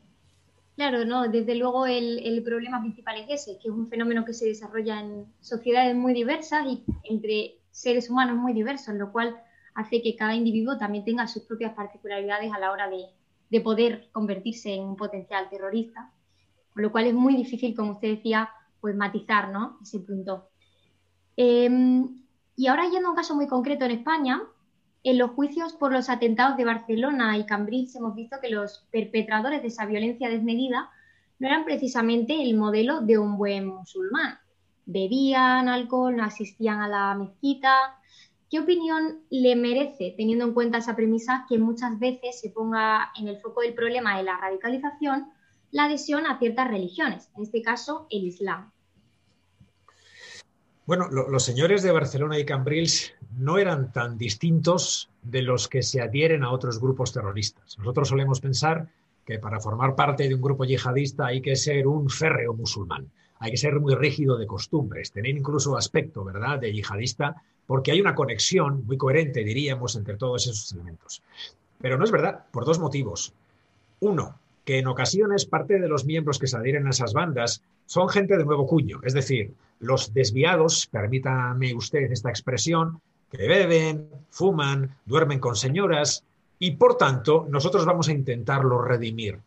Claro, 0.76 1.06
no, 1.06 1.30
desde 1.30 1.56
luego 1.56 1.86
el, 1.86 2.20
el, 2.26 2.44
problema 2.44 2.82
principal 2.82 3.16
es 3.22 3.44
ese, 3.44 3.60
que 3.60 3.70
es 3.70 3.74
un 3.74 3.88
fenómeno 3.88 4.26
que 4.26 4.34
se 4.34 4.48
desarrolla 4.48 5.00
en 5.00 5.26
sociedades 5.40 5.96
muy 5.96 6.14
diversas 6.14 6.66
y 6.66 6.84
entre 7.06 7.60
seres 7.72 8.10
humanos 8.10 8.36
muy 8.36 8.52
diversos, 8.52 8.94
lo 8.96 9.14
cual 9.14 9.42
hace 9.74 10.02
que 10.02 10.18
cada 10.18 10.36
individuo 10.36 10.78
también 10.78 11.06
tenga 11.06 11.28
sus 11.28 11.44
propias 11.44 11.74
particularidades 11.76 12.52
a 12.52 12.60
la 12.60 12.74
hora 12.74 12.90
de, 12.90 13.06
de 13.50 13.62
poder 13.62 14.10
convertirse 14.12 14.74
en 14.74 14.84
un 14.84 14.96
potencial 14.96 15.50
terrorista, 15.50 16.12
con 16.74 16.84
lo 16.84 16.92
cual 16.92 17.08
es 17.08 17.14
muy 17.14 17.36
difícil, 17.36 17.76
como 17.76 17.94
usted 17.94 18.16
decía, 18.16 18.50
pues 18.82 18.96
matizar 18.96 19.50
¿no? 19.50 19.80
ese 19.82 20.00
punto. 20.00 20.50
Em, 21.36 22.24
y 22.56 22.68
ahora 22.68 22.90
yendo 22.90 23.08
a 23.08 23.12
un 23.12 23.16
caso 23.16 23.36
muy 23.36 23.48
concreto 23.48 23.86
en 23.86 23.92
España, 23.92 24.42
en 25.04 25.18
los 25.18 25.32
juicios 25.32 25.74
por 25.74 25.94
los 25.94 26.10
atentados 26.10 26.58
de 26.58 26.66
Barcelona 26.66 27.38
y 27.38 27.46
Cambrils 27.46 27.96
hemos 27.96 28.16
visto 28.16 28.38
que 28.42 28.50
los 28.50 28.86
perpetradores 28.92 29.62
de 29.62 29.70
esa 29.70 29.86
violencia 29.86 30.30
desmedida 30.30 30.90
no 31.40 31.48
eran 31.48 31.66
precisamente 31.66 32.42
el 32.42 32.56
modelo 32.56 33.02
de 33.02 33.18
un 33.18 33.38
buen 33.38 33.68
musulmán. 33.68 34.40
Bebían 34.86 35.70
alcohol, 35.70 36.16
no 36.16 36.24
asistían 36.24 36.82
a 36.82 36.88
la 36.88 37.14
mezquita, 37.14 38.00
¿Qué 38.50 38.60
opinión 38.62 39.24
le 39.30 39.56
merece, 39.58 40.14
teniendo 40.16 40.46
en 40.46 40.54
cuenta 40.54 40.78
esa 40.78 40.96
premisa, 40.96 41.46
que 41.50 41.58
muchas 41.58 42.00
veces 42.00 42.40
se 42.40 42.50
ponga 42.50 43.12
en 43.20 43.28
el 43.28 43.40
foco 43.40 43.62
del 43.62 43.74
problema 43.74 44.18
de 44.18 44.24
la 44.24 44.38
radicalización 44.38 45.28
la 45.72 45.86
adhesión 45.86 46.26
a 46.26 46.40
ciertas 46.40 46.70
religiones, 46.70 47.30
en 47.36 47.44
este 47.44 47.62
caso 47.62 48.08
el 48.10 48.24
Islam? 48.26 48.72
Bueno, 50.86 51.10
los 51.10 51.44
señores 51.44 51.84
de 51.84 51.92
Barcelona 51.92 52.40
y 52.40 52.46
Cambrils 52.46 53.14
no 53.38 53.58
eran 53.58 53.92
tan 53.92 54.18
distintos 54.18 55.10
de 55.22 55.42
los 55.42 55.68
que 55.68 55.84
se 55.84 56.00
adhieren 56.00 56.46
a 56.46 56.52
otros 56.52 56.80
grupos 56.80 57.12
terroristas. 57.12 57.78
Nosotros 57.78 58.08
solemos 58.08 58.40
pensar 58.40 58.88
que 59.26 59.40
para 59.40 59.60
formar 59.60 59.94
parte 59.96 60.30
de 60.30 60.34
un 60.34 60.42
grupo 60.42 60.64
yihadista 60.64 61.26
hay 61.26 61.42
que 61.42 61.58
ser 61.58 61.86
un 61.86 62.10
férreo 62.10 62.54
musulmán, 62.54 63.12
hay 63.40 63.52
que 63.52 63.58
ser 63.58 63.78
muy 63.82 63.94
rígido 63.96 64.38
de 64.38 64.48
costumbres, 64.48 65.12
tener 65.12 65.36
incluso 65.36 65.76
aspecto, 65.76 66.24
¿verdad?, 66.24 66.60
de 66.60 66.72
yihadista 66.72 67.36
porque 67.68 67.92
hay 67.92 68.02
una 68.02 68.16
conexión 68.16 68.86
muy 68.86 68.98
coherente, 68.98 69.44
diríamos, 69.44 69.96
entre 69.96 70.16
todos 70.16 70.48
esos 70.48 70.72
elementos. 70.72 71.22
Pero 71.80 71.98
no 71.98 72.06
es 72.06 72.12
verdad, 72.12 72.46
por 72.52 72.66
dos 72.66 72.80
motivos. 72.80 73.34
Uno, 74.00 74.40
que 74.66 74.80
en 74.80 74.88
ocasiones 74.88 75.46
parte 75.46 75.80
de 75.80 75.88
los 75.88 76.06
miembros 76.06 76.40
que 76.40 76.48
se 76.48 76.58
adhieren 76.58 76.88
a 76.88 76.90
esas 76.90 77.14
bandas 77.14 77.62
son 77.86 78.10
gente 78.10 78.38
de 78.38 78.46
nuevo 78.46 78.66
cuño, 78.66 79.00
es 79.04 79.14
decir, 79.14 79.54
los 79.80 80.14
desviados, 80.14 80.88
permítame 80.88 81.74
usted 81.74 82.12
esta 82.12 82.30
expresión, 82.30 83.00
que 83.32 83.48
beben, 83.48 84.10
fuman, 84.30 84.98
duermen 85.06 85.40
con 85.40 85.56
señoras 85.56 86.24
y 86.60 86.72
por 86.72 86.96
tanto 86.98 87.46
nosotros 87.50 87.86
vamos 87.86 88.08
a 88.08 88.14
intentarlo 88.14 88.82
redimir 88.82 89.40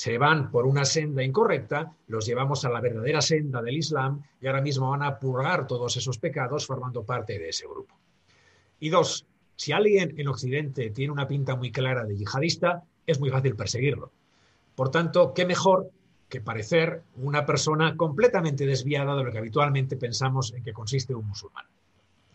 se 0.00 0.16
van 0.16 0.50
por 0.50 0.64
una 0.64 0.86
senda 0.86 1.22
incorrecta, 1.22 1.92
los 2.06 2.24
llevamos 2.24 2.64
a 2.64 2.70
la 2.70 2.80
verdadera 2.80 3.20
senda 3.20 3.60
del 3.60 3.76
Islam 3.76 4.22
y 4.40 4.46
ahora 4.46 4.62
mismo 4.62 4.88
van 4.88 5.02
a 5.02 5.18
purgar 5.18 5.66
todos 5.66 5.94
esos 5.94 6.16
pecados 6.16 6.66
formando 6.66 7.04
parte 7.04 7.38
de 7.38 7.50
ese 7.50 7.66
grupo. 7.66 7.94
Y 8.78 8.88
dos, 8.88 9.26
si 9.56 9.72
alguien 9.72 10.14
en 10.18 10.28
Occidente 10.28 10.88
tiene 10.88 11.12
una 11.12 11.28
pinta 11.28 11.54
muy 11.54 11.70
clara 11.70 12.06
de 12.06 12.16
yihadista, 12.16 12.82
es 13.06 13.20
muy 13.20 13.28
fácil 13.28 13.56
perseguirlo. 13.56 14.10
Por 14.74 14.90
tanto, 14.90 15.34
qué 15.34 15.44
mejor 15.44 15.90
que 16.30 16.40
parecer 16.40 17.02
una 17.16 17.44
persona 17.44 17.94
completamente 17.94 18.64
desviada 18.64 19.14
de 19.14 19.24
lo 19.24 19.30
que 19.30 19.36
habitualmente 19.36 19.98
pensamos 19.98 20.54
en 20.54 20.62
que 20.62 20.72
consiste 20.72 21.14
un 21.14 21.28
musulmán. 21.28 21.66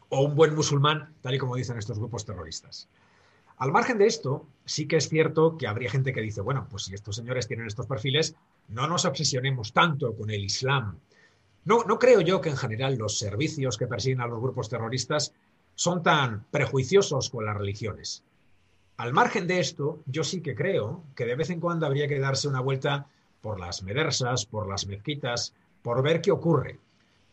O 0.09 0.21
un 0.21 0.35
buen 0.35 0.53
musulmán, 0.53 1.15
tal 1.21 1.33
y 1.33 1.39
como 1.39 1.55
dicen 1.55 1.79
estos 1.79 1.97
grupos 1.97 2.25
terroristas. 2.25 2.87
Al 3.57 3.71
margen 3.71 3.97
de 3.97 4.07
esto, 4.07 4.47
sí 4.65 4.87
que 4.87 4.97
es 4.97 5.07
cierto 5.07 5.57
que 5.57 5.67
habría 5.67 5.89
gente 5.89 6.11
que 6.11 6.21
dice, 6.21 6.41
bueno, 6.41 6.67
pues 6.69 6.83
si 6.83 6.93
estos 6.93 7.15
señores 7.15 7.47
tienen 7.47 7.67
estos 7.67 7.87
perfiles, 7.87 8.35
no 8.67 8.87
nos 8.87 9.05
obsesionemos 9.05 9.71
tanto 9.71 10.13
con 10.13 10.29
el 10.29 10.43
Islam. 10.43 10.99
No, 11.63 11.83
no 11.83 11.97
creo 11.97 12.21
yo 12.21 12.41
que 12.41 12.49
en 12.49 12.57
general 12.57 12.97
los 12.97 13.17
servicios 13.17 13.77
que 13.77 13.87
persiguen 13.87 14.21
a 14.21 14.27
los 14.27 14.41
grupos 14.41 14.69
terroristas 14.69 15.33
son 15.73 16.03
tan 16.03 16.45
prejuiciosos 16.51 17.29
con 17.29 17.45
las 17.45 17.55
religiones. 17.55 18.23
Al 18.97 19.13
margen 19.13 19.47
de 19.47 19.59
esto, 19.59 19.99
yo 20.05 20.23
sí 20.23 20.41
que 20.41 20.55
creo 20.55 21.03
que 21.15 21.25
de 21.25 21.35
vez 21.35 21.49
en 21.49 21.59
cuando 21.59 21.85
habría 21.85 22.07
que 22.07 22.19
darse 22.19 22.47
una 22.47 22.61
vuelta 22.61 23.07
por 23.41 23.59
las 23.59 23.83
medersas, 23.83 24.45
por 24.45 24.67
las 24.67 24.87
mezquitas, 24.87 25.53
por 25.81 26.01
ver 26.01 26.21
qué 26.21 26.31
ocurre. 26.31 26.79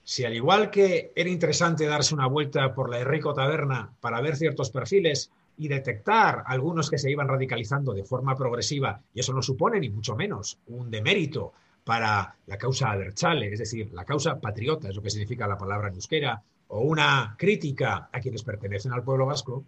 Si 0.05 0.25
al 0.25 0.35
igual 0.35 0.71
que 0.71 1.13
era 1.15 1.31
interesante 1.31 1.87
darse 1.87 2.15
una 2.15 2.27
vuelta 2.27 2.75
por 2.75 2.91
la 2.91 3.01
Enrico 3.01 3.33
Taberna 3.33 3.93
para 4.01 4.21
ver 4.21 4.37
ciertos 4.37 4.71
perfiles 4.71 5.31
y 5.63 5.69
detectar 5.69 6.43
algunos 6.47 6.91
que 6.91 6.99
se 6.99 7.09
iban 7.09 7.29
radicalizando 7.29 7.95
de 7.95 8.03
forma 8.03 8.35
progresiva, 8.35 9.01
y 9.15 9.21
eso 9.21 9.33
no 9.33 9.43
supone 9.43 9.79
ni 9.79 9.91
mucho 9.91 10.17
menos 10.17 10.59
un 10.67 10.91
demérito 10.91 11.53
para 11.85 12.35
la 12.47 12.59
causa 12.59 12.91
aderchale, 12.91 13.53
es 13.53 13.61
decir, 13.61 13.93
la 13.93 14.05
causa 14.05 14.41
patriota, 14.41 14.89
es 14.89 14.97
lo 14.97 15.03
que 15.03 15.11
significa 15.11 15.47
la 15.47 15.57
palabra 15.57 15.89
en 15.89 15.95
euskera, 15.95 16.43
o 16.67 16.81
una 16.81 17.37
crítica 17.39 18.09
a 18.13 18.19
quienes 18.19 18.43
pertenecen 18.43 18.93
al 18.93 19.05
pueblo 19.05 19.27
vasco, 19.27 19.65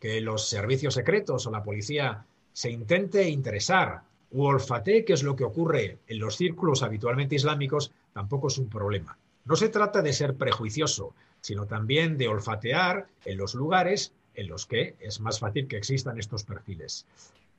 que 0.00 0.22
los 0.22 0.48
servicios 0.48 0.94
secretos 0.94 1.46
o 1.46 1.50
la 1.50 1.62
policía 1.62 2.24
se 2.54 2.70
intente 2.70 3.28
interesar 3.28 4.00
u 4.30 4.44
olfatee 4.44 5.04
qué 5.04 5.12
es 5.12 5.22
lo 5.22 5.36
que 5.36 5.44
ocurre 5.44 5.98
en 6.06 6.18
los 6.18 6.36
círculos 6.36 6.82
habitualmente 6.82 7.34
islámicos, 7.34 7.92
tampoco 8.14 8.48
es 8.48 8.56
un 8.56 8.70
problema. 8.70 9.18
No 9.44 9.54
se 9.54 9.68
trata 9.68 10.00
de 10.00 10.14
ser 10.14 10.34
prejuicioso, 10.34 11.14
sino 11.42 11.66
también 11.66 12.16
de 12.16 12.28
olfatear 12.28 13.06
en 13.26 13.36
los 13.36 13.54
lugares 13.54 14.12
en 14.36 14.48
los 14.48 14.66
que 14.66 14.94
es 15.00 15.20
más 15.20 15.40
fácil 15.40 15.66
que 15.66 15.76
existan 15.76 16.18
estos 16.18 16.44
perfiles. 16.44 17.06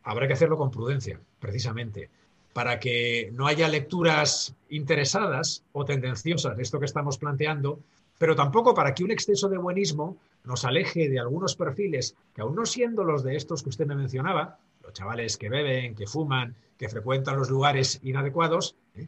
Habrá 0.03 0.27
que 0.27 0.33
hacerlo 0.33 0.57
con 0.57 0.71
prudencia, 0.71 1.19
precisamente, 1.39 2.09
para 2.53 2.79
que 2.79 3.29
no 3.33 3.47
haya 3.47 3.67
lecturas 3.67 4.55
interesadas 4.69 5.63
o 5.73 5.85
tendenciosas 5.85 6.55
de 6.55 6.63
esto 6.63 6.79
que 6.79 6.85
estamos 6.85 7.17
planteando, 7.17 7.79
pero 8.17 8.35
tampoco 8.35 8.73
para 8.73 8.93
que 8.93 9.03
un 9.03 9.11
exceso 9.11 9.49
de 9.49 9.57
buenismo 9.57 10.17
nos 10.43 10.65
aleje 10.65 11.09
de 11.09 11.19
algunos 11.19 11.55
perfiles 11.55 12.15
que, 12.33 12.41
aun 12.41 12.55
no 12.55 12.65
siendo 12.65 13.03
los 13.03 13.23
de 13.23 13.35
estos 13.35 13.61
que 13.61 13.69
usted 13.69 13.85
me 13.85 13.95
mencionaba, 13.95 14.57
los 14.81 14.93
chavales 14.93 15.37
que 15.37 15.49
beben, 15.49 15.93
que 15.93 16.07
fuman, 16.07 16.55
que 16.77 16.89
frecuentan 16.89 17.37
los 17.37 17.49
lugares 17.49 17.99
inadecuados, 18.03 18.75
¿eh? 18.95 19.07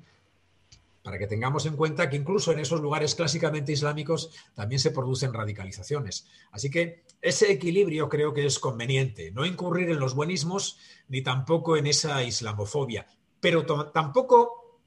Para 1.03 1.17
que 1.17 1.27
tengamos 1.27 1.65
en 1.65 1.75
cuenta 1.75 2.09
que 2.09 2.17
incluso 2.17 2.51
en 2.51 2.59
esos 2.59 2.81
lugares 2.81 3.15
clásicamente 3.15 3.71
islámicos 3.71 4.31
también 4.53 4.79
se 4.79 4.91
producen 4.91 5.33
radicalizaciones. 5.33 6.27
Así 6.51 6.69
que 6.69 7.03
ese 7.21 7.51
equilibrio 7.51 8.09
creo 8.09 8.33
que 8.33 8.45
es 8.45 8.59
conveniente, 8.59 9.31
no 9.31 9.45
incurrir 9.45 9.89
en 9.89 9.99
los 9.99 10.15
buenismos 10.15 10.77
ni 11.07 11.21
tampoco 11.21 11.77
en 11.77 11.87
esa 11.87 12.23
islamofobia, 12.23 13.07
pero 13.39 13.65
tampoco 13.91 14.79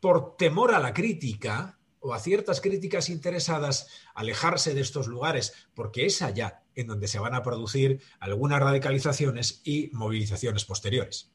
por 0.00 0.36
temor 0.36 0.74
a 0.74 0.78
la 0.78 0.94
crítica 0.94 1.78
o 2.00 2.14
a 2.14 2.20
ciertas 2.20 2.60
críticas 2.60 3.08
interesadas 3.08 3.88
alejarse 4.14 4.74
de 4.74 4.80
estos 4.80 5.08
lugares, 5.08 5.52
porque 5.74 6.06
es 6.06 6.22
allá 6.22 6.62
en 6.74 6.86
donde 6.86 7.08
se 7.08 7.18
van 7.18 7.34
a 7.34 7.42
producir 7.42 8.00
algunas 8.20 8.60
radicalizaciones 8.60 9.60
y 9.64 9.90
movilizaciones 9.92 10.64
posteriores. 10.64 11.32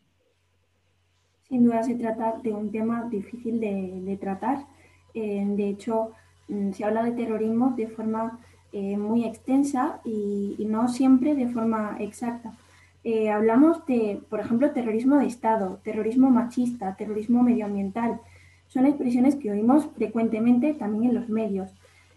Sin 1.53 1.65
duda 1.65 1.83
se 1.83 1.93
trata 1.93 2.39
de 2.41 2.51
un 2.51 2.71
tema 2.71 3.07
difícil 3.11 3.59
de, 3.59 4.17
tratar. 4.19 4.65
Eh, 5.13 5.45
de 5.49 5.69
hecho, 5.69 6.09
mm, 6.47 6.71
se 6.71 6.83
habla 6.83 7.03
de 7.03 7.11
terrorismo 7.11 7.75
de 7.77 7.85
forma 7.89 8.39
eh, 8.71 8.97
muy 8.97 9.23
extensa 9.23 10.01
y, 10.03 10.55
no 10.67 10.87
siempre 10.87 11.35
de 11.35 11.47
forma 11.49 11.97
exacta. 11.99 12.57
Eh, 13.03 13.29
hablamos 13.29 13.85
de, 13.85 14.19
por 14.31 14.39
ejemplo, 14.39 14.71
terrorismo 14.71 15.19
de 15.19 15.27
Estado, 15.27 15.79
terrorismo 15.83 16.31
machista, 16.31 16.95
terrorismo 16.95 17.43
medioambiental. 17.43 18.19
Son 18.67 18.87
expresiones 18.87 19.35
que 19.35 19.51
oímos 19.51 19.85
frecuentemente 19.95 20.73
también 20.73 21.11
en 21.11 21.15
los 21.19 21.29
medios. 21.29 21.69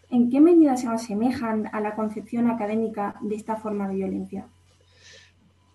¿En 0.09 0.31
qué 0.31 0.41
medida 0.41 0.79
se 0.79 0.89
asemejan 0.89 1.69
a 1.75 1.83
la 1.83 1.95
concepción 1.95 2.49
académica 2.49 3.17
de 3.21 3.35
esta 3.35 3.57
forma 3.57 3.87
de 3.87 3.97
violencia? 3.97 4.47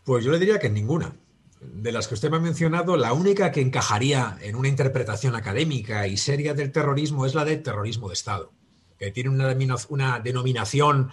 Pues 0.03 0.25
yo 0.25 0.31
le 0.31 0.39
diría 0.39 0.57
que 0.57 0.65
en 0.65 0.73
ninguna 0.73 1.13
de 1.61 1.91
las 1.91 2.07
que 2.07 2.15
usted 2.15 2.31
me 2.31 2.37
ha 2.37 2.41
mencionado, 2.41 2.97
la 2.97 3.13
única 3.13 3.51
que 3.51 3.61
encajaría 3.61 4.37
en 4.41 4.55
una 4.55 4.67
interpretación 4.67 5.35
académica 5.35 6.07
y 6.07 6.17
seria 6.17 6.53
del 6.53 6.71
terrorismo 6.71 7.25
es 7.25 7.35
la 7.35 7.45
de 7.45 7.57
terrorismo 7.57 8.07
de 8.07 8.15
Estado, 8.15 8.51
que 8.97 9.11
tiene 9.11 9.29
una, 9.29 9.55
una 9.89 10.19
denominación 10.19 11.11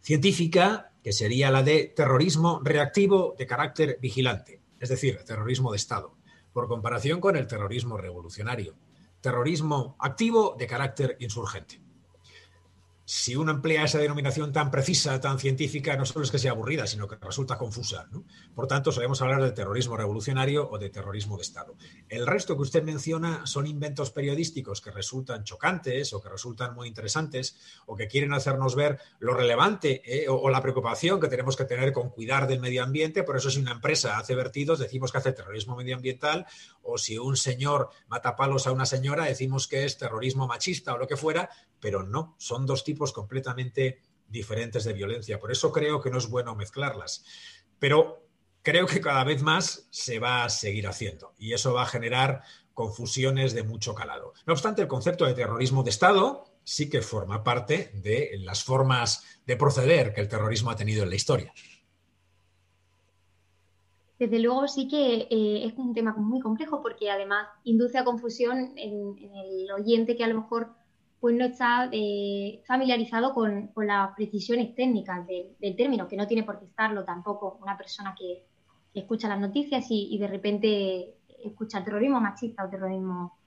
científica 0.00 0.92
que 1.04 1.12
sería 1.12 1.50
la 1.50 1.62
de 1.62 1.92
terrorismo 1.94 2.60
reactivo 2.64 3.34
de 3.38 3.46
carácter 3.46 3.98
vigilante, 4.00 4.62
es 4.78 4.88
decir, 4.88 5.18
terrorismo 5.26 5.70
de 5.70 5.76
Estado, 5.76 6.16
por 6.52 6.66
comparación 6.66 7.20
con 7.20 7.36
el 7.36 7.46
terrorismo 7.46 7.98
revolucionario, 7.98 8.76
terrorismo 9.20 9.96
activo 9.98 10.56
de 10.58 10.66
carácter 10.66 11.16
insurgente 11.20 11.82
si 13.12 13.34
uno 13.34 13.50
emplea 13.50 13.82
esa 13.82 13.98
denominación 13.98 14.52
tan 14.52 14.70
precisa, 14.70 15.20
tan 15.20 15.40
científica, 15.40 15.96
no 15.96 16.06
solo 16.06 16.24
es 16.24 16.30
que 16.30 16.38
sea 16.38 16.52
aburrida, 16.52 16.86
sino 16.86 17.08
que 17.08 17.16
resulta 17.16 17.58
confusa. 17.58 18.08
Por 18.54 18.68
tanto, 18.68 18.92
solemos 18.92 19.20
hablar 19.20 19.42
de 19.42 19.50
terrorismo 19.50 19.96
revolucionario 19.96 20.70
o 20.70 20.78
de 20.78 20.90
terrorismo 20.90 21.36
de 21.36 21.42
Estado. 21.42 21.74
El 22.08 22.24
resto 22.24 22.54
que 22.54 22.62
usted 22.62 22.84
menciona 22.84 23.44
son 23.46 23.66
inventos 23.66 24.12
periodísticos 24.12 24.80
que 24.80 24.92
resultan 24.92 25.42
chocantes 25.42 26.12
o 26.12 26.22
que 26.22 26.28
resultan 26.28 26.72
muy 26.72 26.86
interesantes 26.86 27.58
o 27.86 27.96
que 27.96 28.06
quieren 28.06 28.32
hacernos 28.32 28.76
ver 28.76 29.00
lo 29.18 29.34
relevante 29.34 30.02
eh, 30.04 30.28
o, 30.28 30.48
la 30.48 30.62
preocupación 30.62 31.18
que 31.18 31.26
tenemos 31.26 31.56
que 31.56 31.64
tener 31.64 31.92
con 31.92 32.10
cuidar 32.10 32.46
del 32.46 32.60
medio 32.60 32.84
ambiente. 32.84 33.24
Por 33.24 33.36
eso 33.36 33.50
si 33.50 33.58
una 33.58 33.72
empresa 33.72 34.18
hace 34.18 34.36
vertidos, 34.36 34.78
decimos 34.78 35.10
que 35.10 35.18
hace 35.18 35.32
terrorismo 35.32 35.74
medioambiental 35.74 36.46
o 36.82 36.96
si 36.96 37.18
un 37.18 37.36
señor 37.36 37.90
mata 38.06 38.36
palos 38.36 38.68
a 38.68 38.72
una 38.72 38.86
señora, 38.86 39.24
decimos 39.24 39.66
que 39.66 39.84
es 39.84 39.98
terrorismo 39.98 40.46
machista 40.46 40.94
o 40.94 40.98
lo 40.98 41.08
que 41.08 41.16
fuera, 41.16 41.50
pero 41.80 42.04
no, 42.04 42.36
son 42.38 42.66
dos 42.66 42.84
tipos 42.84 42.99
completamente 43.12 44.00
diferentes 44.28 44.84
de 44.84 44.92
violencia. 44.92 45.40
Por 45.40 45.50
eso 45.50 45.72
creo 45.72 46.00
que 46.00 46.10
no 46.10 46.18
es 46.18 46.28
bueno 46.28 46.54
mezclarlas. 46.54 47.24
Pero 47.78 48.26
creo 48.62 48.86
que 48.86 49.00
cada 49.00 49.24
vez 49.24 49.42
más 49.42 49.88
se 49.90 50.18
va 50.18 50.44
a 50.44 50.48
seguir 50.48 50.86
haciendo 50.86 51.32
y 51.38 51.52
eso 51.52 51.72
va 51.72 51.82
a 51.82 51.86
generar 51.86 52.42
confusiones 52.74 53.54
de 53.54 53.62
mucho 53.62 53.94
calado. 53.94 54.32
No 54.46 54.52
obstante, 54.52 54.82
el 54.82 54.88
concepto 54.88 55.24
de 55.26 55.34
terrorismo 55.34 55.82
de 55.82 55.90
Estado 55.90 56.44
sí 56.62 56.88
que 56.88 57.02
forma 57.02 57.42
parte 57.42 57.90
de 57.94 58.38
las 58.40 58.62
formas 58.62 59.24
de 59.46 59.56
proceder 59.56 60.12
que 60.12 60.20
el 60.20 60.28
terrorismo 60.28 60.70
ha 60.70 60.76
tenido 60.76 61.02
en 61.02 61.10
la 61.10 61.16
historia. 61.16 61.52
Desde 64.18 64.38
luego 64.38 64.68
sí 64.68 64.86
que 64.86 65.28
eh, 65.30 65.64
es 65.64 65.72
un 65.78 65.94
tema 65.94 66.14
muy 66.14 66.40
complejo 66.40 66.82
porque 66.82 67.10
además 67.10 67.48
induce 67.64 67.96
a 67.96 68.04
confusión 68.04 68.74
en, 68.76 69.16
el 69.18 69.70
oyente 69.72 70.14
que 70.14 70.24
a 70.24 70.28
lo 70.28 70.42
mejor 70.42 70.74
pues 71.20 71.36
no 71.36 71.44
está 71.44 71.90
eh, 71.92 72.62
familiarizado 72.66 73.34
con, 73.34 73.70
las 73.76 74.14
precisiones 74.16 74.74
técnicas 74.74 75.26
del 75.26 75.76
término, 75.76 76.08
que 76.08 76.16
no 76.16 76.26
tiene 76.26 76.44
por 76.44 76.58
qué 76.58 76.64
estarlo 76.64 77.04
tampoco 77.04 77.58
una 77.60 77.76
persona 77.76 78.14
que, 78.18 78.44
escucha 78.92 79.28
las 79.28 79.38
noticias 79.38 79.86
y, 79.88 80.18
de 80.18 80.26
repente 80.26 81.14
escucha 81.44 81.84
terrorismo 81.84 82.20
machista 82.20 82.64
o 82.64 82.68
terrorismo 82.68 83.38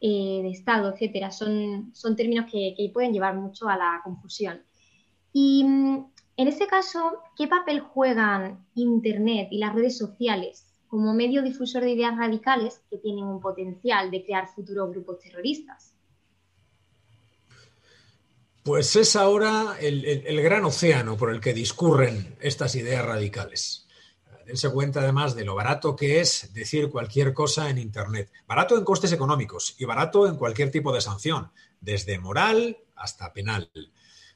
eh, 0.00 0.40
de 0.42 0.48
Estado, 0.48 0.90
etcétera. 0.90 1.30
Son, 1.30 1.92
términos 2.16 2.50
que, 2.50 2.90
pueden 2.94 3.12
llevar 3.12 3.36
mucho 3.36 3.68
a 3.68 3.76
la 3.76 4.00
confusión. 4.02 4.62
Y 5.34 5.64
mm, 5.64 6.06
en 6.38 6.48
este 6.48 6.66
caso, 6.66 7.18
¿qué 7.36 7.46
papel 7.46 7.80
juegan 7.80 8.64
Internet 8.74 9.48
y 9.50 9.58
las 9.58 9.74
redes 9.74 9.98
sociales 9.98 10.66
como 10.88 11.12
medio 11.12 11.42
difusor 11.42 11.82
de 11.82 11.92
ideas 11.92 12.16
radicales 12.16 12.82
que 12.88 12.96
tienen 12.96 13.24
un 13.24 13.40
potencial 13.40 14.10
de 14.10 14.24
crear 14.24 14.48
futuros 14.48 14.90
grupos 14.92 15.18
terroristas? 15.18 15.95
Pues 18.66 18.96
es 18.96 19.14
ahora 19.14 19.76
el, 19.80 20.42
gran 20.42 20.64
océano 20.64 21.16
por 21.16 21.30
el 21.30 21.40
que 21.40 21.54
discurren 21.54 22.36
estas 22.40 22.74
ideas 22.74 23.04
radicales. 23.04 23.86
Dense 24.44 24.70
cuenta 24.70 25.02
además 25.02 25.36
de 25.36 25.44
lo 25.44 25.54
barato 25.54 25.94
que 25.94 26.18
es 26.18 26.52
decir 26.52 26.90
cualquier 26.90 27.32
cosa 27.32 27.70
en 27.70 27.78
Internet. 27.78 28.32
Barato 28.44 28.76
en 28.76 28.82
costes 28.82 29.12
económicos 29.12 29.76
y 29.78 29.84
barato 29.84 30.26
en 30.26 30.34
cualquier 30.34 30.72
tipo 30.72 30.92
de 30.92 31.00
sanción, 31.00 31.52
desde 31.80 32.18
moral 32.18 32.78
hasta 32.96 33.32
penal. 33.32 33.70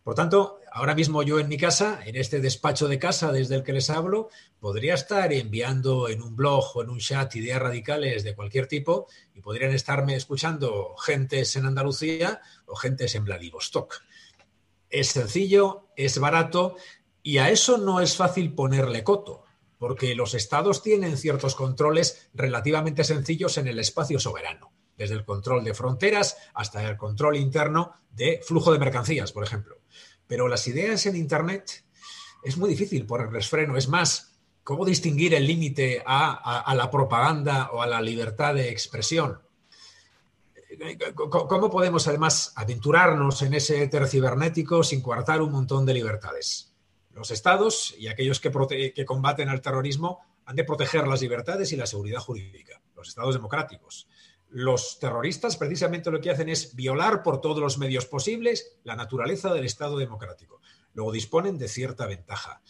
Por 0.04 0.14
tanto, 0.14 0.60
ahora 0.70 0.94
mismo 0.94 1.24
yo 1.24 1.40
en 1.40 1.48
mi 1.48 1.56
casa, 1.56 1.98
en 2.06 2.14
este 2.14 2.38
despacho 2.38 2.86
de 2.86 3.00
casa 3.00 3.32
desde 3.32 3.56
el 3.56 3.64
que 3.64 3.72
les 3.72 3.90
hablo, 3.90 4.28
podría 4.60 4.94
estar 4.94 5.32
enviando 5.32 6.08
en 6.08 6.22
un 6.22 6.36
blog 6.36 6.76
o 6.76 6.82
en 6.82 6.90
un 6.90 7.00
chat 7.00 7.34
ideas 7.34 7.60
radicales 7.60 8.22
de 8.22 8.36
cualquier 8.36 8.68
tipo 8.68 9.08
y 9.34 9.40
podrían 9.40 9.72
estarme 9.72 10.14
escuchando 10.14 10.94
gentes 11.04 11.56
en 11.56 11.66
Andalucía 11.66 12.40
o 12.66 12.76
gentes 12.76 13.16
en 13.16 13.24
Vladivostok 13.24 14.02
es 14.90 15.08
sencillo, 15.08 15.88
es 15.96 16.18
barato 16.18 16.76
y 17.22 17.38
a 17.38 17.50
eso 17.50 17.78
no 17.78 18.00
es 18.00 18.16
fácil 18.16 18.54
ponerle 18.54 19.04
coto. 19.04 19.44
porque 19.78 20.14
los 20.14 20.34
estados 20.34 20.82
tienen 20.82 21.16
ciertos 21.16 21.54
controles 21.54 22.28
relativamente 22.34 23.02
sencillos 23.02 23.56
en 23.56 23.66
el 23.66 23.78
espacio 23.78 24.20
soberano, 24.20 24.74
desde 24.98 25.14
el 25.14 25.24
control 25.24 25.64
de 25.64 25.72
fronteras 25.72 26.36
hasta 26.52 26.86
el 26.86 26.98
control 26.98 27.36
interno 27.36 27.94
de 28.10 28.42
flujo 28.44 28.74
de 28.74 28.78
mercancías, 28.78 29.32
por 29.32 29.42
ejemplo. 29.42 29.78
Pero 30.26 30.48
las 30.48 30.68
ideas 30.68 31.06
en 31.06 31.16
Internet 31.16 31.82
es 32.42 32.58
muy 32.58 32.68
difícil 32.68 33.06
ponerles 33.06 33.48
freno. 33.48 33.76
Es 33.76 33.88
más, 33.88 34.38
¿cómo 34.62 34.84
distinguir 34.84 35.34
el 35.34 35.46
límite 35.46 36.02
a, 36.04 36.74
la 36.76 36.90
propaganda 36.90 37.70
o 37.72 37.82
a 37.82 37.86
la 37.86 38.00
libertad 38.00 38.54
de 38.54 38.68
expresión? 38.68 39.40
¿Cómo 41.14 41.70
podemos 41.70 42.06
además 42.06 42.52
aventurarnos 42.56 43.42
en 43.42 43.54
ese 43.54 43.82
éter 43.82 44.06
cibernético 44.06 44.82
sin 44.82 45.02
coartar 45.02 45.42
un 45.42 45.52
montón 45.52 45.84
de 45.84 45.94
libertades? 45.94 46.74
Los 47.12 47.30
estados 47.30 47.94
y 47.98 48.08
aquellos 48.08 48.40
que, 48.40 48.92
que 48.94 49.04
combaten 49.04 49.48
al 49.48 49.60
terrorismo 49.60 50.20
han 50.44 50.56
de 50.56 50.64
proteger 50.64 51.06
las 51.06 51.22
libertades 51.22 51.72
y 51.72 51.76
la 51.76 51.86
seguridad 51.86 52.20
jurídica, 52.20 52.80
los 52.94 53.08
estados 53.08 53.34
democráticos. 53.34 54.08
Los 54.48 54.98
terroristas 54.98 55.56
precisamente 55.56 56.10
lo 56.10 56.20
que 56.20 56.30
hacen 56.30 56.48
es 56.48 56.74
violar 56.74 57.22
por 57.22 57.40
todos 57.40 57.60
los 57.60 57.78
medios 57.78 58.06
posibles 58.06 58.78
la 58.82 58.96
naturaleza 58.96 59.52
del 59.52 59.64
Estado 59.64 59.96
democrático. 59.96 60.60
Luego 60.94 61.12
disponen 61.12 61.58
de 61.58 61.68
cierta 61.68 62.06
ventaja. 62.06 62.60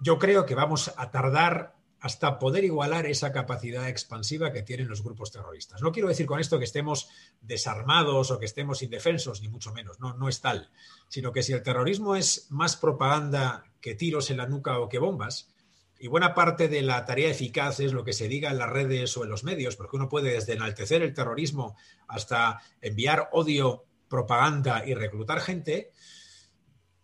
Yo 0.00 0.18
creo 0.18 0.44
que 0.44 0.54
vamos 0.54 0.92
a 0.96 1.10
tardar 1.10 1.74
hasta 2.02 2.40
poder 2.40 2.64
igualar 2.64 3.06
esa 3.06 3.30
capacidad 3.30 3.88
expansiva 3.88 4.52
que 4.52 4.62
tienen 4.62 4.88
los 4.88 5.04
grupos 5.04 5.30
terroristas. 5.30 5.80
No 5.82 5.92
quiero 5.92 6.08
decir 6.08 6.26
con 6.26 6.40
esto 6.40 6.58
que 6.58 6.64
estemos 6.64 7.08
desarmados 7.40 8.32
o 8.32 8.40
que 8.40 8.44
estemos 8.44 8.82
indefensos, 8.82 9.40
ni 9.40 9.48
mucho 9.48 9.72
menos, 9.72 10.00
no, 10.00 10.12
no 10.14 10.28
es 10.28 10.40
tal, 10.40 10.68
sino 11.08 11.30
que 11.30 11.44
si 11.44 11.52
el 11.52 11.62
terrorismo 11.62 12.16
es 12.16 12.48
más 12.50 12.74
propaganda 12.76 13.64
que 13.80 13.94
tiros 13.94 14.30
en 14.30 14.38
la 14.38 14.48
nuca 14.48 14.80
o 14.80 14.88
que 14.88 14.98
bombas, 14.98 15.54
y 15.96 16.08
buena 16.08 16.34
parte 16.34 16.66
de 16.66 16.82
la 16.82 17.04
tarea 17.04 17.30
eficaz 17.30 17.78
es 17.78 17.92
lo 17.92 18.02
que 18.02 18.12
se 18.12 18.26
diga 18.26 18.50
en 18.50 18.58
las 18.58 18.68
redes 18.68 19.16
o 19.16 19.22
en 19.22 19.30
los 19.30 19.44
medios, 19.44 19.76
porque 19.76 19.94
uno 19.94 20.08
puede 20.08 20.32
desde 20.32 20.54
enaltecer 20.54 21.02
el 21.02 21.14
terrorismo 21.14 21.76
hasta 22.08 22.60
enviar 22.80 23.28
odio, 23.30 23.84
propaganda 24.08 24.84
y 24.84 24.94
reclutar 24.94 25.40
gente, 25.40 25.92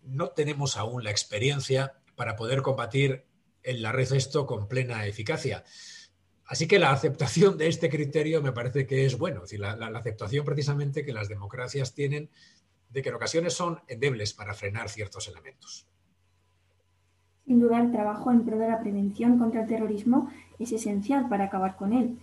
no 0.02 0.30
tenemos 0.30 0.76
aún 0.76 1.04
la 1.04 1.12
experiencia 1.12 2.00
para 2.16 2.34
poder 2.34 2.62
combatir 2.62 3.27
en 3.68 3.82
la 3.82 3.92
red 3.92 4.10
esto 4.12 4.46
con 4.46 4.66
plena 4.66 5.04
eficacia. 5.06 5.62
Así 6.46 6.66
que 6.66 6.78
la 6.78 6.90
aceptación 6.90 7.58
de 7.58 7.68
este 7.68 7.90
criterio 7.90 8.40
me 8.40 8.52
parece 8.52 8.86
que 8.86 9.04
es 9.04 9.18
bueno, 9.18 9.44
es 9.44 9.50
decir, 9.50 9.60
la, 9.60 9.72
aceptación 9.98 10.46
precisamente 10.46 11.04
que 11.04 11.12
las 11.12 11.28
democracias 11.28 11.92
tienen 11.94 12.30
de 12.88 13.02
que 13.02 13.10
en 13.10 13.16
ocasiones 13.16 13.52
son 13.52 13.80
endebles 13.86 14.32
para 14.32 14.54
frenar 14.54 14.88
ciertos 14.88 15.28
elementos. 15.28 15.86
Sin 17.44 17.60
duda, 17.60 17.80
el 17.80 17.92
trabajo 17.92 18.30
en 18.30 18.46
pro 18.46 18.58
de 18.58 18.68
la 18.68 18.80
prevención 18.80 19.38
contra 19.38 19.62
el 19.62 19.68
terrorismo 19.68 20.30
es 20.58 20.72
esencial 20.72 21.28
para 21.28 21.44
acabar 21.44 21.76
con 21.76 21.92
él. 21.92 22.18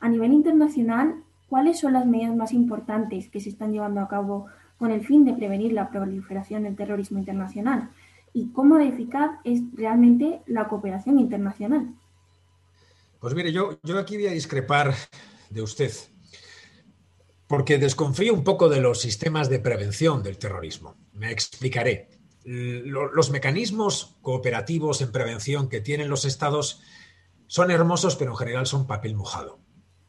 A 0.00 0.08
nivel 0.08 0.32
internacional, 0.32 1.22
¿cuáles 1.48 1.78
son 1.78 1.92
las 1.92 2.06
medidas 2.06 2.34
más 2.34 2.52
importantes 2.52 3.28
que 3.28 3.40
se 3.40 3.50
están 3.50 3.72
llevando 3.72 4.00
a 4.00 4.08
cabo 4.08 4.46
con 4.76 4.90
el 4.90 5.06
fin 5.06 5.24
de 5.24 5.34
prevenir 5.34 5.72
la 5.72 5.90
proliferación 5.90 6.64
del 6.64 6.74
terrorismo 6.74 7.20
internacional? 7.20 7.90
Y 8.38 8.52
cómo 8.52 8.76
de 8.76 8.88
eficaz 8.88 9.32
es 9.42 9.60
realmente 9.74 10.42
la 10.46 10.68
cooperación 10.68 11.18
internacional. 11.18 11.94
Pues 13.18 13.34
mire, 13.34 13.52
yo, 13.52 13.80
yo 13.82 13.98
aquí 13.98 14.16
voy 14.16 14.28
a 14.28 14.32
discrepar 14.32 14.94
de 15.50 15.60
usted, 15.60 15.92
porque 17.48 17.78
desconfío 17.78 18.32
un 18.32 18.44
poco 18.44 18.68
de 18.68 18.80
los 18.80 19.00
sistemas 19.00 19.48
de 19.48 19.58
prevención 19.58 20.22
del 20.22 20.38
terrorismo. 20.38 20.96
Me 21.14 21.32
explicaré. 21.32 22.10
Los 22.44 23.30
mecanismos 23.30 24.16
cooperativos 24.22 25.02
en 25.02 25.10
prevención 25.10 25.68
que 25.68 25.80
tienen 25.80 26.08
los 26.08 26.24
estados 26.24 26.80
son 27.48 27.72
hermosos, 27.72 28.14
pero 28.14 28.30
en 28.30 28.36
general 28.36 28.66
son 28.66 28.86
papel 28.86 29.16
mojado. 29.16 29.58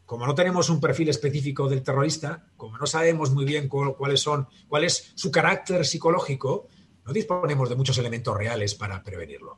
Como 0.05 0.27
no 0.27 0.35
tenemos 0.35 0.69
un 0.69 0.79
perfil 0.79 1.09
específico 1.09 1.67
del 1.67 1.83
terrorista, 1.83 2.45
como 2.57 2.77
no 2.77 2.85
sabemos 2.85 3.31
muy 3.31 3.45
bien 3.45 3.67
cuáles 3.67 4.21
son, 4.21 4.47
cuál 4.67 4.83
es 4.83 5.11
su 5.15 5.31
carácter 5.31 5.85
psicológico, 5.85 6.67
no 7.09 7.13
disponemos 7.13 7.67
de 7.67 7.75
muchos 7.75 7.97
elementos 7.97 8.37
reales 8.37 8.75
para 8.75 9.01
prevenirlo. 9.01 9.57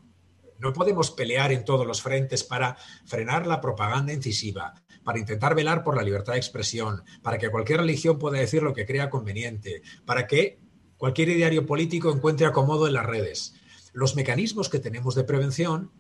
No 0.58 0.72
podemos 0.72 1.12
pelear 1.12 1.52
en 1.52 1.66
todos 1.66 1.86
los 1.86 2.02
frentes 2.02 2.46
para 2.46 2.78
frenar 3.04 3.46
la 3.46 3.60
propaganda 3.60 4.14
incisiva, 4.14 4.74
para 5.04 5.20
intentar 5.20 5.54
velar 5.54 5.84
por 5.84 5.98
la 5.98 6.02
libertad 6.02 6.32
de 6.32 6.40
expresión, 6.40 7.04
para 7.22 7.38
que 7.38 7.50
cualquier 7.50 7.82
religión 7.82 8.18
pueda 8.18 8.40
decir 8.40 8.64
lo 8.64 8.74
que 8.74 8.86
crea 8.86 9.10
conveniente, 9.10 9.82
para 10.06 10.28
que 10.28 10.62
cualquier 10.96 11.28
ideario 11.28 11.66
político 11.66 12.10
encuentre 12.10 12.46
acomodo 12.46 12.88
en 12.88 12.94
las 12.94 13.06
redes. 13.06 13.54
Los 13.92 14.16
mecanismos 14.16 14.70
que 14.70 14.80
tenemos 14.80 15.14
de 15.14 15.26
prevención 15.26 15.92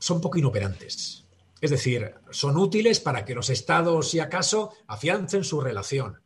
son 0.00 0.20
poco 0.20 0.38
inoperantes. 0.38 1.24
Es 1.60 1.70
decir, 1.70 2.14
son 2.30 2.56
útiles 2.56 2.98
para 2.98 3.24
que 3.24 3.36
los 3.36 3.48
estados, 3.48 4.10
si 4.10 4.18
acaso, 4.18 4.72
afiancen 4.88 5.44
su 5.44 5.60
relación, 5.60 6.20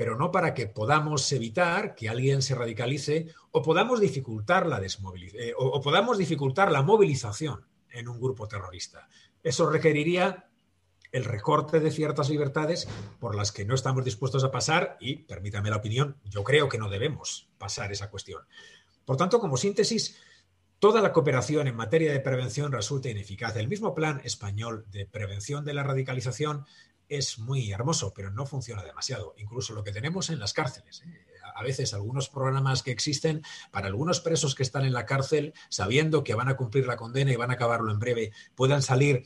pero 0.00 0.16
no 0.16 0.32
para 0.32 0.54
que 0.54 0.66
podamos 0.66 1.30
evitar 1.30 1.94
que 1.94 2.08
alguien 2.08 2.40
se 2.40 2.54
radicalice 2.54 3.26
o 3.50 3.60
podamos 3.60 4.00
dificultar 4.00 4.66
la, 4.66 4.80
eh, 4.80 5.52
o, 5.58 5.78
podamos 5.82 6.16
dificultar 6.16 6.72
la 6.72 6.80
movilización 6.80 7.66
en 7.90 8.08
un 8.08 8.18
grupo 8.18 8.48
terrorista. 8.48 9.10
Eso 9.42 9.68
requeriría 9.68 10.48
el 11.12 11.26
recorte 11.26 11.80
de 11.80 11.90
ciertas 11.90 12.30
libertades 12.30 12.88
por 13.18 13.34
las 13.34 13.52
que 13.52 13.66
no 13.66 13.74
estamos 13.74 14.02
dispuestos 14.02 14.42
a 14.42 14.50
pasar 14.50 14.96
y, 15.00 15.16
permítame 15.16 15.68
la 15.68 15.76
opinión, 15.76 16.16
yo 16.24 16.44
creo 16.44 16.66
que 16.70 16.78
no 16.78 16.88
debemos 16.88 17.50
pasar 17.58 17.92
esa 17.92 18.08
cuestión. 18.08 18.40
Por 19.04 19.18
tanto, 19.18 19.38
como 19.38 19.58
síntesis, 19.58 20.16
toda 20.78 21.02
la 21.02 21.12
cooperación 21.12 21.68
en 21.68 21.76
materia 21.76 22.10
de 22.10 22.20
prevención 22.20 22.72
resulta 22.72 23.10
ineficaz. 23.10 23.54
El 23.56 23.68
mismo 23.68 23.94
plan 23.94 24.22
español 24.24 24.86
de 24.90 25.04
prevención 25.04 25.62
de 25.66 25.74
la 25.74 25.82
radicalización 25.82 26.64
es 27.10 27.40
muy 27.40 27.72
hermoso, 27.72 28.12
pero 28.14 28.30
no 28.30 28.46
funciona 28.46 28.84
demasiado. 28.84 29.34
Incluso 29.36 29.74
lo 29.74 29.82
que 29.82 29.92
tenemos 29.92 30.30
en 30.30 30.38
las 30.38 30.52
cárceles. 30.52 31.02
¿eh? 31.02 31.26
A 31.56 31.62
veces 31.62 31.92
algunos 31.92 32.28
programas 32.28 32.84
que 32.84 32.92
existen 32.92 33.42
para 33.72 33.88
algunos 33.88 34.20
presos 34.20 34.54
que 34.54 34.62
están 34.62 34.84
en 34.84 34.92
la 34.92 35.06
cárcel, 35.06 35.52
sabiendo 35.68 36.22
que 36.22 36.34
van 36.34 36.48
a 36.48 36.56
cumplir 36.56 36.86
la 36.86 36.96
condena 36.96 37.32
y 37.32 37.36
van 37.36 37.50
a 37.50 37.54
acabarlo 37.54 37.90
en 37.90 37.98
breve, 37.98 38.32
puedan 38.54 38.80
salir 38.80 39.24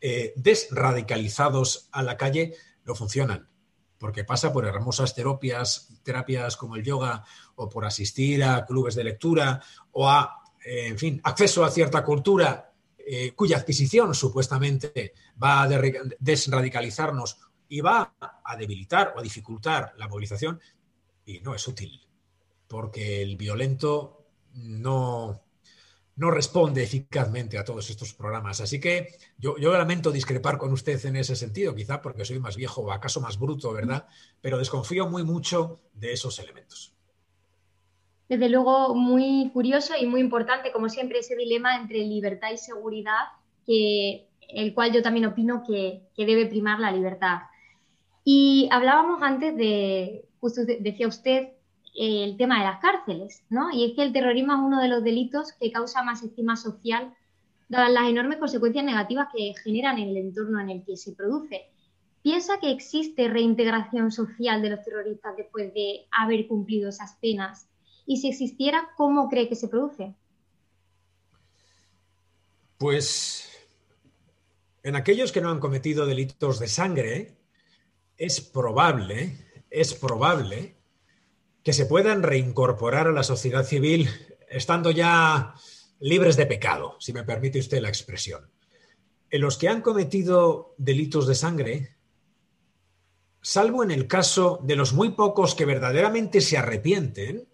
eh, 0.00 0.32
desradicalizados 0.36 1.88
a 1.90 2.04
la 2.04 2.16
calle, 2.16 2.54
no 2.84 2.94
funcionan. 2.94 3.48
Porque 3.98 4.22
pasa 4.22 4.52
por 4.52 4.64
hermosas 4.64 5.14
terapias, 5.14 5.88
terapias 6.04 6.56
como 6.56 6.76
el 6.76 6.84
yoga, 6.84 7.24
o 7.56 7.68
por 7.68 7.84
asistir 7.84 8.44
a 8.44 8.64
clubes 8.64 8.94
de 8.94 9.04
lectura, 9.04 9.60
o 9.90 10.08
a, 10.08 10.40
eh, 10.64 10.86
en 10.86 10.98
fin, 10.98 11.20
acceso 11.24 11.64
a 11.64 11.70
cierta 11.70 12.04
cultura 12.04 12.73
eh, 13.06 13.32
cuya 13.32 13.58
adquisición 13.58 14.14
supuestamente 14.14 15.12
va 15.42 15.62
a 15.62 15.68
desradicalizarnos 16.18 17.38
y 17.68 17.80
va 17.80 18.14
a 18.44 18.56
debilitar 18.56 19.12
o 19.14 19.20
a 19.20 19.22
dificultar 19.22 19.92
la 19.96 20.08
movilización, 20.08 20.60
y 21.26 21.40
no 21.40 21.54
es 21.54 21.66
útil, 21.66 22.00
porque 22.68 23.22
el 23.22 23.36
violento 23.36 24.26
no, 24.54 25.42
no 26.16 26.30
responde 26.30 26.82
eficazmente 26.82 27.58
a 27.58 27.64
todos 27.64 27.90
estos 27.90 28.14
programas. 28.14 28.60
Así 28.60 28.80
que 28.80 29.16
yo, 29.38 29.56
yo, 29.58 29.72
lamento 29.72 30.12
discrepar 30.12 30.58
con 30.58 30.72
usted 30.72 31.04
en 31.06 31.16
ese 31.16 31.36
sentido, 31.36 31.74
quizá 31.74 32.00
porque 32.00 32.24
soy 32.24 32.38
más 32.38 32.56
viejo 32.56 32.82
o 32.82 32.92
acaso 32.92 33.20
más 33.20 33.38
bruto, 33.38 33.72
¿verdad? 33.72 34.06
Pero 34.40 34.58
desconfío 34.58 35.08
muy 35.08 35.24
mucho 35.24 35.80
de 35.94 36.12
esos 36.12 36.38
elementos 36.38 36.93
desde 38.28 38.48
luego 38.48 38.94
muy 38.94 39.50
curioso 39.52 39.94
y 40.00 40.06
muy 40.06 40.20
importante, 40.20 40.72
como 40.72 40.88
siempre, 40.88 41.18
ese 41.18 41.36
dilema 41.36 41.76
entre 41.76 41.98
libertad 41.98 42.50
y 42.52 42.58
seguridad, 42.58 43.24
el 43.66 44.74
cual 44.74 44.92
yo 44.92 45.02
también 45.02 45.26
opino 45.26 45.62
que, 45.66 46.02
debe 46.16 46.46
primar 46.46 46.80
la 46.80 46.92
libertad. 46.92 47.38
Y 48.24 48.68
hablábamos 48.70 49.22
antes 49.22 49.56
de, 49.56 50.24
justo 50.40 50.62
decía 50.64 51.08
usted, 51.08 51.48
el 51.94 52.36
tema 52.36 52.58
de 52.58 52.64
las 52.64 52.80
cárceles, 52.80 53.44
¿no? 53.50 53.70
Y 53.70 53.84
es 53.84 53.92
que 53.94 54.02
el 54.02 54.12
terrorismo 54.12 54.54
es 54.54 54.58
uno 54.58 54.80
de 54.80 54.88
los 54.88 55.04
delitos 55.04 55.52
que 55.60 55.70
causa 55.70 56.02
más 56.02 56.22
estima 56.22 56.56
social, 56.56 57.14
dadas 57.68 57.92
las 57.92 58.08
enormes 58.08 58.38
consecuencias 58.38 58.84
negativas 58.84 59.28
que 59.32 59.54
generan 59.62 59.98
en 59.98 60.08
el 60.08 60.16
entorno 60.16 60.60
en 60.60 60.70
el 60.70 60.84
que 60.84 60.96
se 60.96 61.12
produce. 61.12 61.66
¿Piensa 62.22 62.58
que 62.58 62.70
existe 62.70 63.28
reintegración 63.28 64.10
social 64.10 64.62
de 64.62 64.70
los 64.70 64.82
terroristas 64.82 65.36
después 65.36 65.72
de 65.74 66.06
haber 66.10 66.48
cumplido 66.48 66.88
esas 66.88 67.16
penas 67.20 67.68
y 68.06 68.18
si 68.18 68.28
existiera, 68.28 68.90
¿cómo 68.96 69.28
cree 69.28 69.48
que 69.48 69.56
se 69.56 69.68
produce? 69.68 70.14
Pues 72.78 73.48
en 74.82 74.96
aquellos 74.96 75.32
que 75.32 75.40
no 75.40 75.50
han 75.50 75.60
cometido 75.60 76.06
delitos 76.06 76.58
de 76.58 76.68
sangre, 76.68 77.38
es 78.16 78.40
probable, 78.40 79.38
es 79.70 79.94
probable 79.94 80.76
que 81.62 81.72
se 81.72 81.86
puedan 81.86 82.22
reincorporar 82.22 83.08
a 83.08 83.12
la 83.12 83.22
sociedad 83.22 83.64
civil 83.64 84.08
estando 84.50 84.90
ya 84.90 85.54
libres 86.00 86.36
de 86.36 86.46
pecado, 86.46 86.96
si 87.00 87.12
me 87.12 87.24
permite 87.24 87.58
usted 87.58 87.80
la 87.80 87.88
expresión. 87.88 88.50
En 89.30 89.40
los 89.40 89.56
que 89.56 89.68
han 89.68 89.80
cometido 89.80 90.74
delitos 90.76 91.26
de 91.26 91.34
sangre, 91.34 91.96
salvo 93.40 93.82
en 93.82 93.90
el 93.90 94.06
caso 94.06 94.60
de 94.62 94.76
los 94.76 94.92
muy 94.92 95.12
pocos 95.12 95.54
que 95.54 95.64
verdaderamente 95.64 96.40
se 96.42 96.58
arrepienten, 96.58 97.48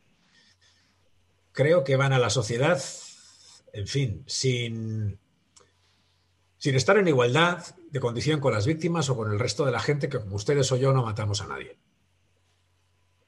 creo 1.53 1.85
que 1.85 1.97
van 1.97 2.13
a 2.13 2.19
la 2.19 2.31
sociedad, 2.31 2.83
en 3.73 3.87
fin, 3.87 4.25
sin, 4.27 5.19
sin 6.59 6.75
estar 6.75 6.99
en 6.99 7.09
igualdad 7.09 7.65
de 7.91 8.01
condición 8.01 8.41
con 8.41 8.53
las 8.53 8.67
víctimas 8.67 9.09
o 9.09 9.17
con 9.17 9.33
el 9.33 9.39
resto 9.39 9.65
de 9.65 9.73
la 9.73 9.81
gente 9.81 10.09
que 10.09 10.21
como 10.21 10.37
ustedes 10.37 10.71
o 10.73 10.77
yo 10.77 10.93
no 10.93 11.03
matamos 11.03 11.41
a 11.41 11.47
nadie. 11.47 11.79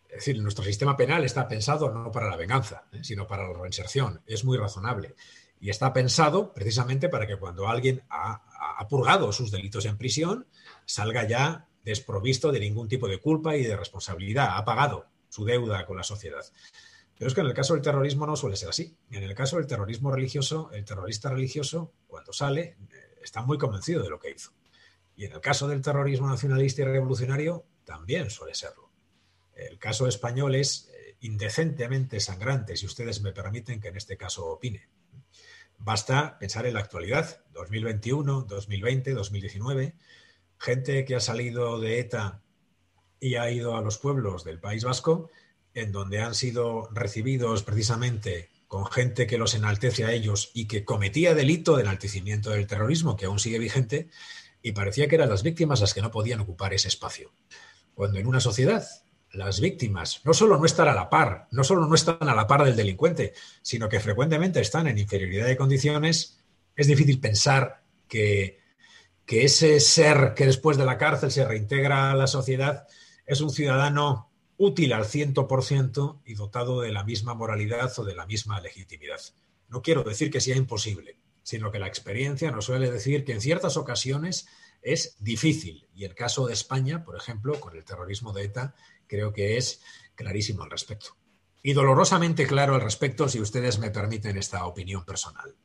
Es 0.09 0.27
decir, 0.27 0.43
nuestro 0.43 0.65
sistema 0.65 0.97
penal 0.97 1.25
está 1.25 1.49
pensado 1.49 1.91
no 1.91 2.13
para 2.13 2.29
la 2.29 2.37
venganza, 2.37 2.85
¿eh? 2.93 3.03
sino 3.03 3.27
para 3.27 3.49
la 3.49 3.59
reinserción. 3.59 4.21
Es 4.27 4.45
muy 4.45 4.59
razonable. 4.59 5.15
Y 5.59 5.71
está 5.71 5.93
pensado 5.93 6.53
precisamente 6.53 7.09
para 7.09 7.27
que 7.27 7.39
cuando 7.39 7.67
alguien 7.67 8.03
ha, 8.11 8.43
ha 8.79 8.89
purgado 8.89 9.33
sus 9.33 9.51
delitos 9.51 9.87
en 9.87 9.97
prisión, 9.97 10.47
salga 10.85 11.27
ya 11.27 11.67
desprovisto 11.83 12.53
de 12.53 12.61
ningún 12.61 12.89
tipo 12.89 13.09
de 13.09 13.19
culpa 13.19 13.57
y 13.57 13.63
de 13.65 13.77
responsabilidad. 13.77 14.57
Ha 14.57 14.65
pagado 14.65 15.07
su 15.29 15.45
deuda 15.45 15.87
con 15.87 15.97
la 15.97 16.03
sociedad. 16.03 16.45
Pero 17.19 17.29
es 17.29 17.35
que 17.35 17.41
en 17.41 17.47
el 17.47 17.55
caso 17.55 17.75
del 17.75 17.83
terrorismo 17.83 18.27
no 18.27 18.37
suele 18.37 18.57
ser 18.57 18.69
así. 18.69 18.97
En 19.11 19.23
el 19.23 19.35
caso 19.35 19.57
del 19.57 19.67
terrorismo 19.67 20.11
religioso, 20.11 20.71
el 20.73 20.85
terrorista 20.85 21.31
religioso, 21.31 21.93
cuando 22.07 22.33
sale, 22.33 22.63
eh, 22.63 22.77
está 23.23 23.43
muy 23.43 23.59
convencido 23.59 24.03
de 24.03 24.11
lo 24.11 24.19
que 24.19 24.31
hizo. 24.31 24.53
Y 25.17 25.27
en 25.27 25.33
el 25.33 25.41
caso 25.41 25.69
del 25.69 25.83
terrorismo 25.83 26.29
nacionalista 26.29 26.83
y 26.83 26.85
revolucionario, 26.87 27.65
también 27.85 28.31
suele 28.31 28.55
serlo. 28.55 28.91
El 29.55 29.79
caso 29.79 30.07
español 30.07 30.55
es 30.55 30.89
eh, 30.93 31.17
indecentemente 31.21 32.19
sangrante, 32.21 32.77
si 32.77 32.87
ustedes 32.87 33.21
me 33.21 33.33
permiten 33.33 33.81
que 33.81 33.89
en 33.89 33.97
este 33.97 34.17
caso 34.17 34.47
opine. 34.47 34.89
Basta 35.79 36.39
pensar 36.39 36.67
en 36.67 36.75
la 36.75 36.81
actualidad, 36.81 37.45
2021, 37.53 38.43
2020, 38.43 39.13
2019, 39.13 39.95
gente 40.59 41.05
que 41.05 41.17
ha 41.17 41.21
salido 41.21 41.81
de 41.81 41.99
ETA 41.99 42.41
y 43.19 43.35
ha 43.35 43.51
ido 43.51 43.77
a 43.77 43.83
los 43.83 43.99
pueblos 43.99 44.45
del 44.45 44.61
País 44.61 44.85
Vasco, 44.85 45.31
en 45.75 45.93
donde 45.93 46.21
han 46.21 46.35
sido 46.35 46.89
recibidos 46.93 47.63
precisamente 47.63 48.51
con 48.69 48.87
gente 48.87 49.27
que 49.27 49.39
los 49.39 49.55
enaltece 49.55 50.05
a 50.05 50.13
ellos 50.13 50.51
y 50.55 50.67
que 50.67 50.85
cometía 50.85 51.35
delito 51.35 51.77
de 51.77 51.83
enaltecimiento 51.83 52.51
del 52.51 52.67
terrorismo, 52.67 53.17
que 53.17 53.27
aún 53.27 53.39
sigue 53.39 53.59
vigente, 53.59 54.09
y 54.63 54.73
parecía 54.73 55.09
que 55.09 55.17
eran 55.17 55.29
las 55.29 55.43
víctimas 55.43 55.81
las 55.81 55.93
que 55.93 56.03
no 56.03 56.11
podían 56.11 56.41
ocupar 56.41 56.73
ese 56.73 56.89
espacio. 56.89 57.33
Cuando 57.95 58.19
en 58.19 58.27
una 58.27 58.41
sociedad 58.41 58.85
las 59.33 59.61
víctimas 59.61 60.21
no 60.25 60.35
solo 60.35 60.59
no 60.59 60.65
están 60.65 60.89
a 60.89 60.95
la 60.95 61.11
par, 61.11 61.49
no 61.51 61.65
solo 61.65 61.87
no 61.87 61.95
están 61.95 62.29
a 62.29 62.35
la 62.35 62.47
par 62.47 62.65
del 62.65 62.77
delincuente, 62.77 63.35
sino 63.61 63.89
que 63.89 64.01
frecuentemente 64.01 64.61
están 64.61 64.87
en 64.87 64.99
inferioridad 64.99 65.47
de 65.47 65.57
condiciones, 65.57 66.39
es 66.75 66.87
difícil 66.87 67.21
pensar 67.21 67.83
que 68.09 68.63
que 69.27 69.45
ese 69.45 69.81
ser 69.81 70.35
que 70.35 70.47
después 70.47 70.77
de 70.77 70.85
la 70.85 70.99
cárcel 70.99 71.31
se 71.31 71.45
reintegra 71.45 72.11
a 72.11 72.15
la 72.15 72.27
sociedad 72.27 72.87
es 73.27 73.41
un 73.41 73.51
ciudadano 73.51 74.32
útil 74.63 74.93
al 74.93 75.05
100% 75.05 76.21
y 76.25 76.35
dotado 76.35 76.81
de 76.83 76.93
la 76.93 77.03
misma 77.03 77.35
moralidad 77.35 77.93
o 77.99 78.05
de 78.05 78.15
la 78.15 78.27
misma 78.27 78.61
legitimidad. 78.61 79.21
No 79.69 79.83
quiero 79.83 80.05
decir 80.05 80.31
que 80.31 80.41
sea 80.41 80.57
imposible, 80.57 81.19
sino 81.43 81.73
que 81.73 81.81
la 81.81 81.89
experiencia 81.89 82.53
nos 82.53 82.67
suele 82.67 82.89
decir 82.89 83.25
que 83.25 83.33
en 83.33 83.41
ciertas 83.41 83.77
ocasiones 83.77 84.47
es 84.81 85.17
difícil. 85.19 85.89
Y 85.93 86.05
el 86.05 86.15
caso 86.15 86.47
de 86.47 86.53
España, 86.53 87.05
por 87.05 87.17
ejemplo, 87.17 87.59
con 87.59 87.77
el 87.77 87.85
terrorismo 87.85 88.33
de 88.33 88.45
ETA, 88.45 88.75
creo 89.09 89.33
que 89.33 89.57
es 89.57 89.83
clarísimo 90.15 90.63
al 90.63 90.71
respecto. 90.71 91.17
Y 91.61 91.73
dolorosamente 91.73 92.47
claro 92.47 92.77
al 92.77 92.83
respecto, 92.83 93.29
si 93.29 93.41
ustedes 93.41 93.81
me 93.81 93.91
permiten 93.91 94.37
esta 94.37 94.65
opinión 94.67 95.05
personal. 95.05 95.57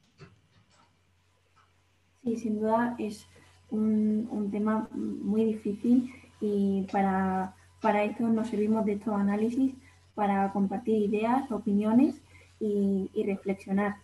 Sí, 2.24 2.36
sin 2.36 2.60
duda 2.60 2.96
es 2.98 3.28
un, 3.70 4.50
tema 4.52 4.90
muy 4.92 5.46
difícil 5.46 6.12
y 6.42 6.88
para, 6.92 7.56
para 7.82 8.04
eso 8.04 8.28
nos 8.28 8.50
servimos 8.50 8.86
de 8.86 8.94
estos 8.94 9.14
análisis 9.14 9.76
para 10.16 10.52
compartir 10.52 10.96
ideas, 11.04 11.52
opiniones 11.52 12.22
y, 12.60 13.10
reflexionar. 13.24 13.98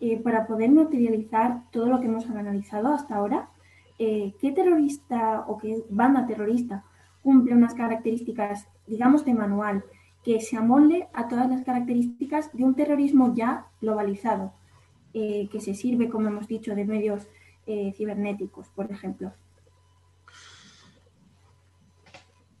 Eh, 0.00 0.18
para 0.18 0.46
poder 0.46 0.70
materializar 0.70 1.62
todo 1.70 1.86
lo 1.86 2.00
que 2.00 2.06
hemos 2.06 2.28
analizado 2.28 2.92
hasta 2.92 3.16
ahora, 3.16 3.48
eh, 3.98 4.34
¿qué 4.40 4.52
terrorista 4.52 5.44
o 5.46 5.56
qué 5.56 5.82
banda 5.88 6.26
terrorista 6.26 6.84
cumple 7.22 7.54
unas 7.54 7.72
características, 7.74 8.68
digamos, 8.86 9.24
de 9.24 9.32
manual, 9.32 9.84
que 10.22 10.40
se 10.40 10.56
amolde 10.58 11.08
a 11.14 11.28
todas 11.28 11.48
las 11.48 11.62
características 11.62 12.52
de 12.52 12.64
un 12.64 12.74
terrorismo 12.74 13.34
ya 13.34 13.66
globalizado, 13.80 14.52
eh, 15.14 15.48
que 15.50 15.60
se 15.60 15.74
sirve, 15.74 16.10
como 16.10 16.28
hemos 16.28 16.46
dicho, 16.46 16.74
de 16.74 16.84
medios 16.84 17.26
cibernéticos, 17.96 18.68
por 18.68 18.92
ejemplo? 18.92 19.32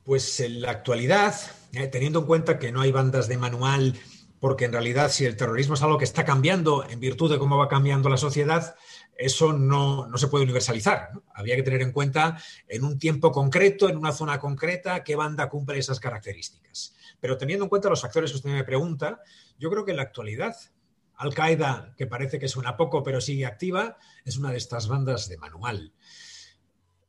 Pues 0.04 0.38
en 0.40 0.60
la 0.60 0.70
actualidad, 0.70 1.34
eh, 1.72 1.86
teniendo 1.86 2.20
en 2.20 2.26
cuenta 2.26 2.58
que 2.58 2.70
no 2.70 2.82
hay 2.82 2.92
bandas 2.92 3.26
de 3.26 3.38
manual, 3.38 3.98
porque 4.38 4.66
en 4.66 4.72
realidad 4.72 5.10
si 5.10 5.24
el 5.24 5.36
terrorismo 5.36 5.74
es 5.74 5.82
algo 5.82 5.96
que 5.96 6.04
está 6.04 6.26
cambiando 6.26 6.86
en 6.86 7.00
virtud 7.00 7.32
de 7.32 7.38
cómo 7.38 7.56
va 7.56 7.68
cambiando 7.68 8.10
la 8.10 8.18
sociedad, 8.18 8.76
eso 9.16 9.54
no, 9.54 10.10
se 10.16 10.28
puede 10.28 10.44
universalizar. 10.44 11.08
Había 11.32 11.56
que 11.56 11.62
tener 11.62 11.80
en 11.80 11.92
cuenta 11.92 12.38
en 12.68 12.84
un 12.84 12.98
tiempo 12.98 13.32
concreto, 13.32 13.88
en 13.88 13.96
una 13.96 14.12
zona 14.12 14.38
concreta, 14.38 15.02
qué 15.02 15.16
banda 15.16 15.48
cumple 15.48 15.78
esas 15.78 16.00
características. 16.00 16.94
Pero 17.20 17.38
teniendo 17.38 17.64
en 17.64 17.70
cuenta 17.70 17.88
los 17.88 18.02
factores 18.02 18.30
que 18.30 18.36
usted 18.36 18.50
me 18.50 18.64
pregunta, 18.64 19.22
yo 19.58 19.70
creo 19.70 19.84
que 19.84 19.92
en 19.92 19.96
la 19.96 20.02
actualidad 20.02 20.54
al-Qaeda, 21.16 21.94
que 21.96 22.06
parece 22.06 22.38
que 22.38 22.48
suena 22.48 22.76
poco 22.76 23.02
pero 23.02 23.20
sigue 23.20 23.46
activa, 23.46 23.96
es 24.24 24.36
una 24.36 24.50
de 24.50 24.58
estas 24.58 24.88
bandas 24.88 25.28
de 25.28 25.38
manual. 25.38 25.94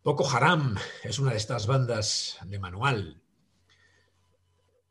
Boko 0.05 0.29
Haram 0.29 0.75
es 1.01 1.17
una 1.17 1.31
de 1.31 1.37
estas 1.37 1.65
bandas 1.65 2.37
de 2.45 2.59
manual. 2.59 3.23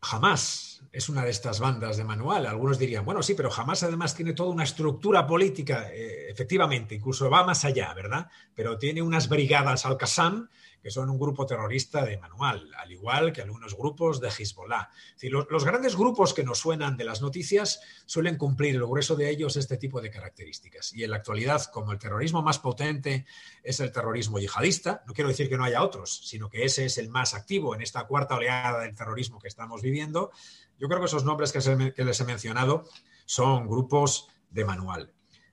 Hamas 0.01 0.74
es 0.93 1.09
una 1.09 1.25
de 1.25 1.31
estas 1.31 1.61
bandas 1.61 1.97
de 1.97 2.05
manual. 2.05 2.47
Algunos 2.47 2.79
dirían, 2.79 3.05
bueno, 3.05 3.23
sí, 3.23 3.35
pero 3.35 3.53
Hamas 3.53 3.83
además 3.83 4.15
tiene 4.15 4.33
toda 4.33 4.51
una 4.51 4.65
estructura 4.65 5.27
política, 5.27 5.91
eh, 5.93 6.31
efectivamente, 6.31 6.95
incluso 6.95 7.29
va 7.31 7.45
más 7.45 7.65
allá, 7.65 7.93
¿verdad? 7.95 8.29
Pero 8.55 8.79
tiene 8.79 9.03
unas 9.03 9.29
brigadas 9.29 9.87
al-Qassam 9.87 10.49
que 10.85 10.91
son 10.91 11.09
un 11.09 11.19
grupo 11.19 11.47
terrorista 11.47 12.05
de 12.05 12.19
manual, 12.19 12.71
al 12.77 12.93
igual 12.93 13.33
que 13.33 13.41
algunos 13.41 13.75
grupos 13.75 14.21
de 14.21 14.29
Hezbollah. 14.29 14.91
los, 15.23 15.65
grandes 15.65 15.97
grupos 15.97 16.35
que 16.35 16.45
nos 16.45 16.59
suenan 16.59 16.99
de 16.99 17.05
las 17.05 17.23
noticias 17.23 17.81
suelen 18.05 18.37
cumplir 18.37 18.75
el 18.75 18.85
grueso 18.85 19.17
de 19.17 19.31
ellos 19.31 19.57
este 19.57 19.79
tipo 19.79 20.03
de 20.03 20.11
características. 20.11 20.93
Y 20.93 21.03
en 21.03 21.13
la 21.13 21.17
actualidad, 21.17 21.65
como 21.73 21.93
el 21.93 21.99
terrorismo 21.99 22.43
más 22.43 22.59
potente 22.59 23.25
es 23.63 23.81
el 23.81 23.93
terrorismo 23.93 24.39
yihadista, 24.39 25.03
no 25.07 25.15
quiero 25.15 25.31
decir 25.31 25.49
que 25.49 25.57
no 25.57 25.65
haya 25.65 25.83
otros, 25.83 26.21
sino 26.29 26.51
que 26.51 26.67
ese 26.67 26.85
es 26.85 26.99
el 26.99 27.09
más 27.09 27.33
activo 27.33 27.75
en 27.75 27.81
esta 27.81 28.07
cuarta 28.07 28.35
oleada 28.35 28.83
del 28.83 28.95
terrorismo 28.95 29.39
que 29.39 29.49
estamos 29.49 29.81
viviendo, 29.81 30.33
yo 30.79 30.89
creo 30.89 31.01
que 31.01 31.07
esos 31.07 31.25
nombres 31.25 31.53
que, 31.53 32.05
les 32.05 32.21
he 32.21 32.25
mencionado 32.25 32.85
son 33.25 33.67
grupos 33.67 34.29
de 34.51 34.65
manual. 34.65 35.13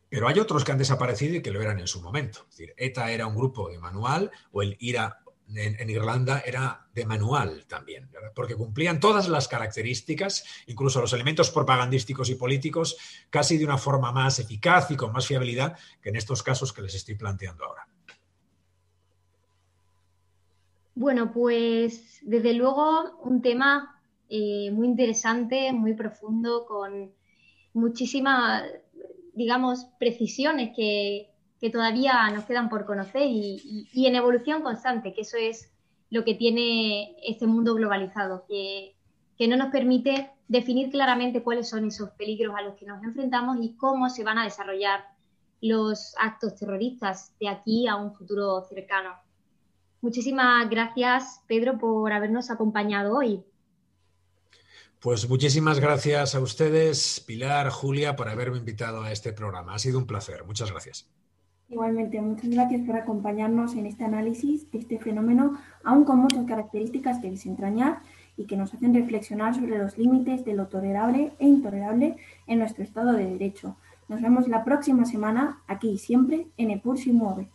Pero 0.10 0.27
hay 0.27 0.39
otros 0.39 0.63
que 0.63 0.71
han 0.73 0.77
desaparecido 0.77 1.36
y 1.36 1.41
que 1.41 1.51
lo 1.51 1.62
eran 1.62 1.79
en 1.79 1.88
su 1.88 2.01
momento. 2.01 2.41
Es 2.49 2.57
decir, 2.57 2.73
ETA 2.75 3.12
era 3.12 3.27
un 3.27 3.36
grupo 3.36 3.69
de 3.69 3.79
manual 3.79 4.29
o 4.51 4.62
el 4.62 4.75
IRA 4.79 5.21
en, 5.55 5.89
Irlanda 5.89 6.41
era 6.45 6.88
de 6.93 7.05
manual 7.05 7.65
también, 7.67 8.10
porque 8.36 8.55
cumplían 8.55 8.99
todas 8.99 9.27
las 9.27 9.47
características, 9.47 10.45
incluso 10.67 11.01
los 11.01 11.13
elementos 11.13 11.51
propagandísticos 11.51 12.29
y 12.29 12.36
políticos, 12.36 12.97
casi 13.29 13.57
de 13.57 13.65
una 13.65 13.77
forma 13.77 14.12
más 14.12 14.39
eficaz 14.39 14.91
y 14.91 14.95
con 14.95 15.12
más 15.12 15.27
fiabilidad 15.27 15.77
que 16.01 16.10
en 16.10 16.15
estos 16.15 16.43
casos 16.43 16.71
que 16.73 16.81
les 16.81 16.95
estoy 16.95 17.15
planteando 17.15 17.65
ahora. 17.65 17.88
Bueno, 20.95 21.31
pues 21.31 22.19
desde 22.21 22.53
luego 22.53 23.17
un 23.21 23.41
tema 23.41 24.01
eh, 24.32 24.72
muy 24.72 24.88
interesante, 24.88 25.72
muy 25.74 25.94
profundo, 25.94 26.65
con 26.65 27.12
muchísimas 27.74 28.63
digamos, 29.34 29.86
precisiones 30.00 30.76
que, 30.76 31.28
todavía 31.72 32.28
nos 32.32 32.46
quedan 32.46 32.70
por 32.70 32.86
conocer 32.86 33.22
y, 33.28 33.88
en 33.94 34.15
evolución 34.15 34.63
constante, 34.63 35.13
que 35.13 35.22
eso 35.22 35.38
es 35.38 35.72
lo 36.10 36.24
que 36.24 36.34
tiene 36.34 37.15
este 37.24 37.46
mundo 37.46 37.76
globalizado, 37.76 38.46
que, 38.48 38.96
que 39.38 39.48
no 39.48 39.58
nos 39.58 39.72
permite 39.72 40.32
definir 40.48 40.89
claramente 40.89 41.44
cuáles 41.44 41.70
son 41.70 41.86
esos 41.86 42.10
peligros 42.12 42.56
a 42.58 42.63
los 42.63 42.76
que 42.76 42.88
nos 42.88 43.04
enfrentamos 43.04 43.58
y 43.62 43.76
cómo 43.76 44.10
se 44.10 44.24
van 44.24 44.39
a 44.39 44.44
desarrollar 44.44 45.06
los 45.62 46.15
actos 46.17 46.56
terroristas 46.56 47.32
de 47.39 47.48
aquí 47.48 47.88
a 47.88 47.96
un 47.96 48.15
futuro 48.15 48.63
cercano. 48.63 49.12
Muchísimas 50.02 50.67
gracias, 50.67 51.44
Pedro, 51.48 51.78
por 51.78 52.12
habernos 52.12 52.50
acompañado 52.50 53.15
hoy. 53.15 53.44
Pues 55.02 55.28
muchísimas 55.28 55.80
gracias 55.80 56.36
a 56.36 56.40
ustedes, 56.40 57.24
Pilar, 57.26 57.72
Julia, 57.72 58.16
por 58.16 58.30
haberme 58.30 58.60
invitado 58.60 59.02
a 59.02 59.12
este 59.12 59.34
programa. 59.34 59.74
Ha 59.74 59.80
sido 59.80 59.98
un 59.98 60.06
placer. 60.06 60.44
Muchas 60.46 60.70
gracias. 60.70 61.10
Igualmente, 61.70 62.22
muchas 62.22 62.52
gracias 62.52 62.82
por 62.86 62.96
acompañarnos 62.96 63.74
en 63.74 63.88
este 63.88 64.04
análisis 64.04 64.70
de 64.72 64.78
este 64.78 65.00
fenómeno, 65.00 65.58
aún 65.84 66.04
con 66.04 66.20
muchas 66.20 66.46
características 66.46 67.18
que 67.18 67.32
desentrañar 67.32 68.04
y 68.38 68.46
que 68.46 68.58
nos 68.58 68.76
hacen 68.76 68.94
reflexionar 68.94 69.56
sobre 69.56 69.80
los 69.80 69.98
límites 69.98 70.46
de 70.46 70.54
lo 70.54 70.68
tolerable 70.68 71.32
e 71.40 71.48
intolerable 71.48 72.18
en 72.46 72.60
nuestro 72.60 72.84
Estado 72.84 73.14
de 73.14 73.26
Derecho. 73.26 73.78
Nos 74.08 74.22
vemos 74.22 74.48
la 74.48 74.64
próxima 74.64 75.06
semana 75.06 75.64
aquí, 75.66 75.98
siempre 75.98 76.46
en 76.58 76.70
EPUR 76.70 77.00
si 77.00 77.12
mueve. 77.12 77.50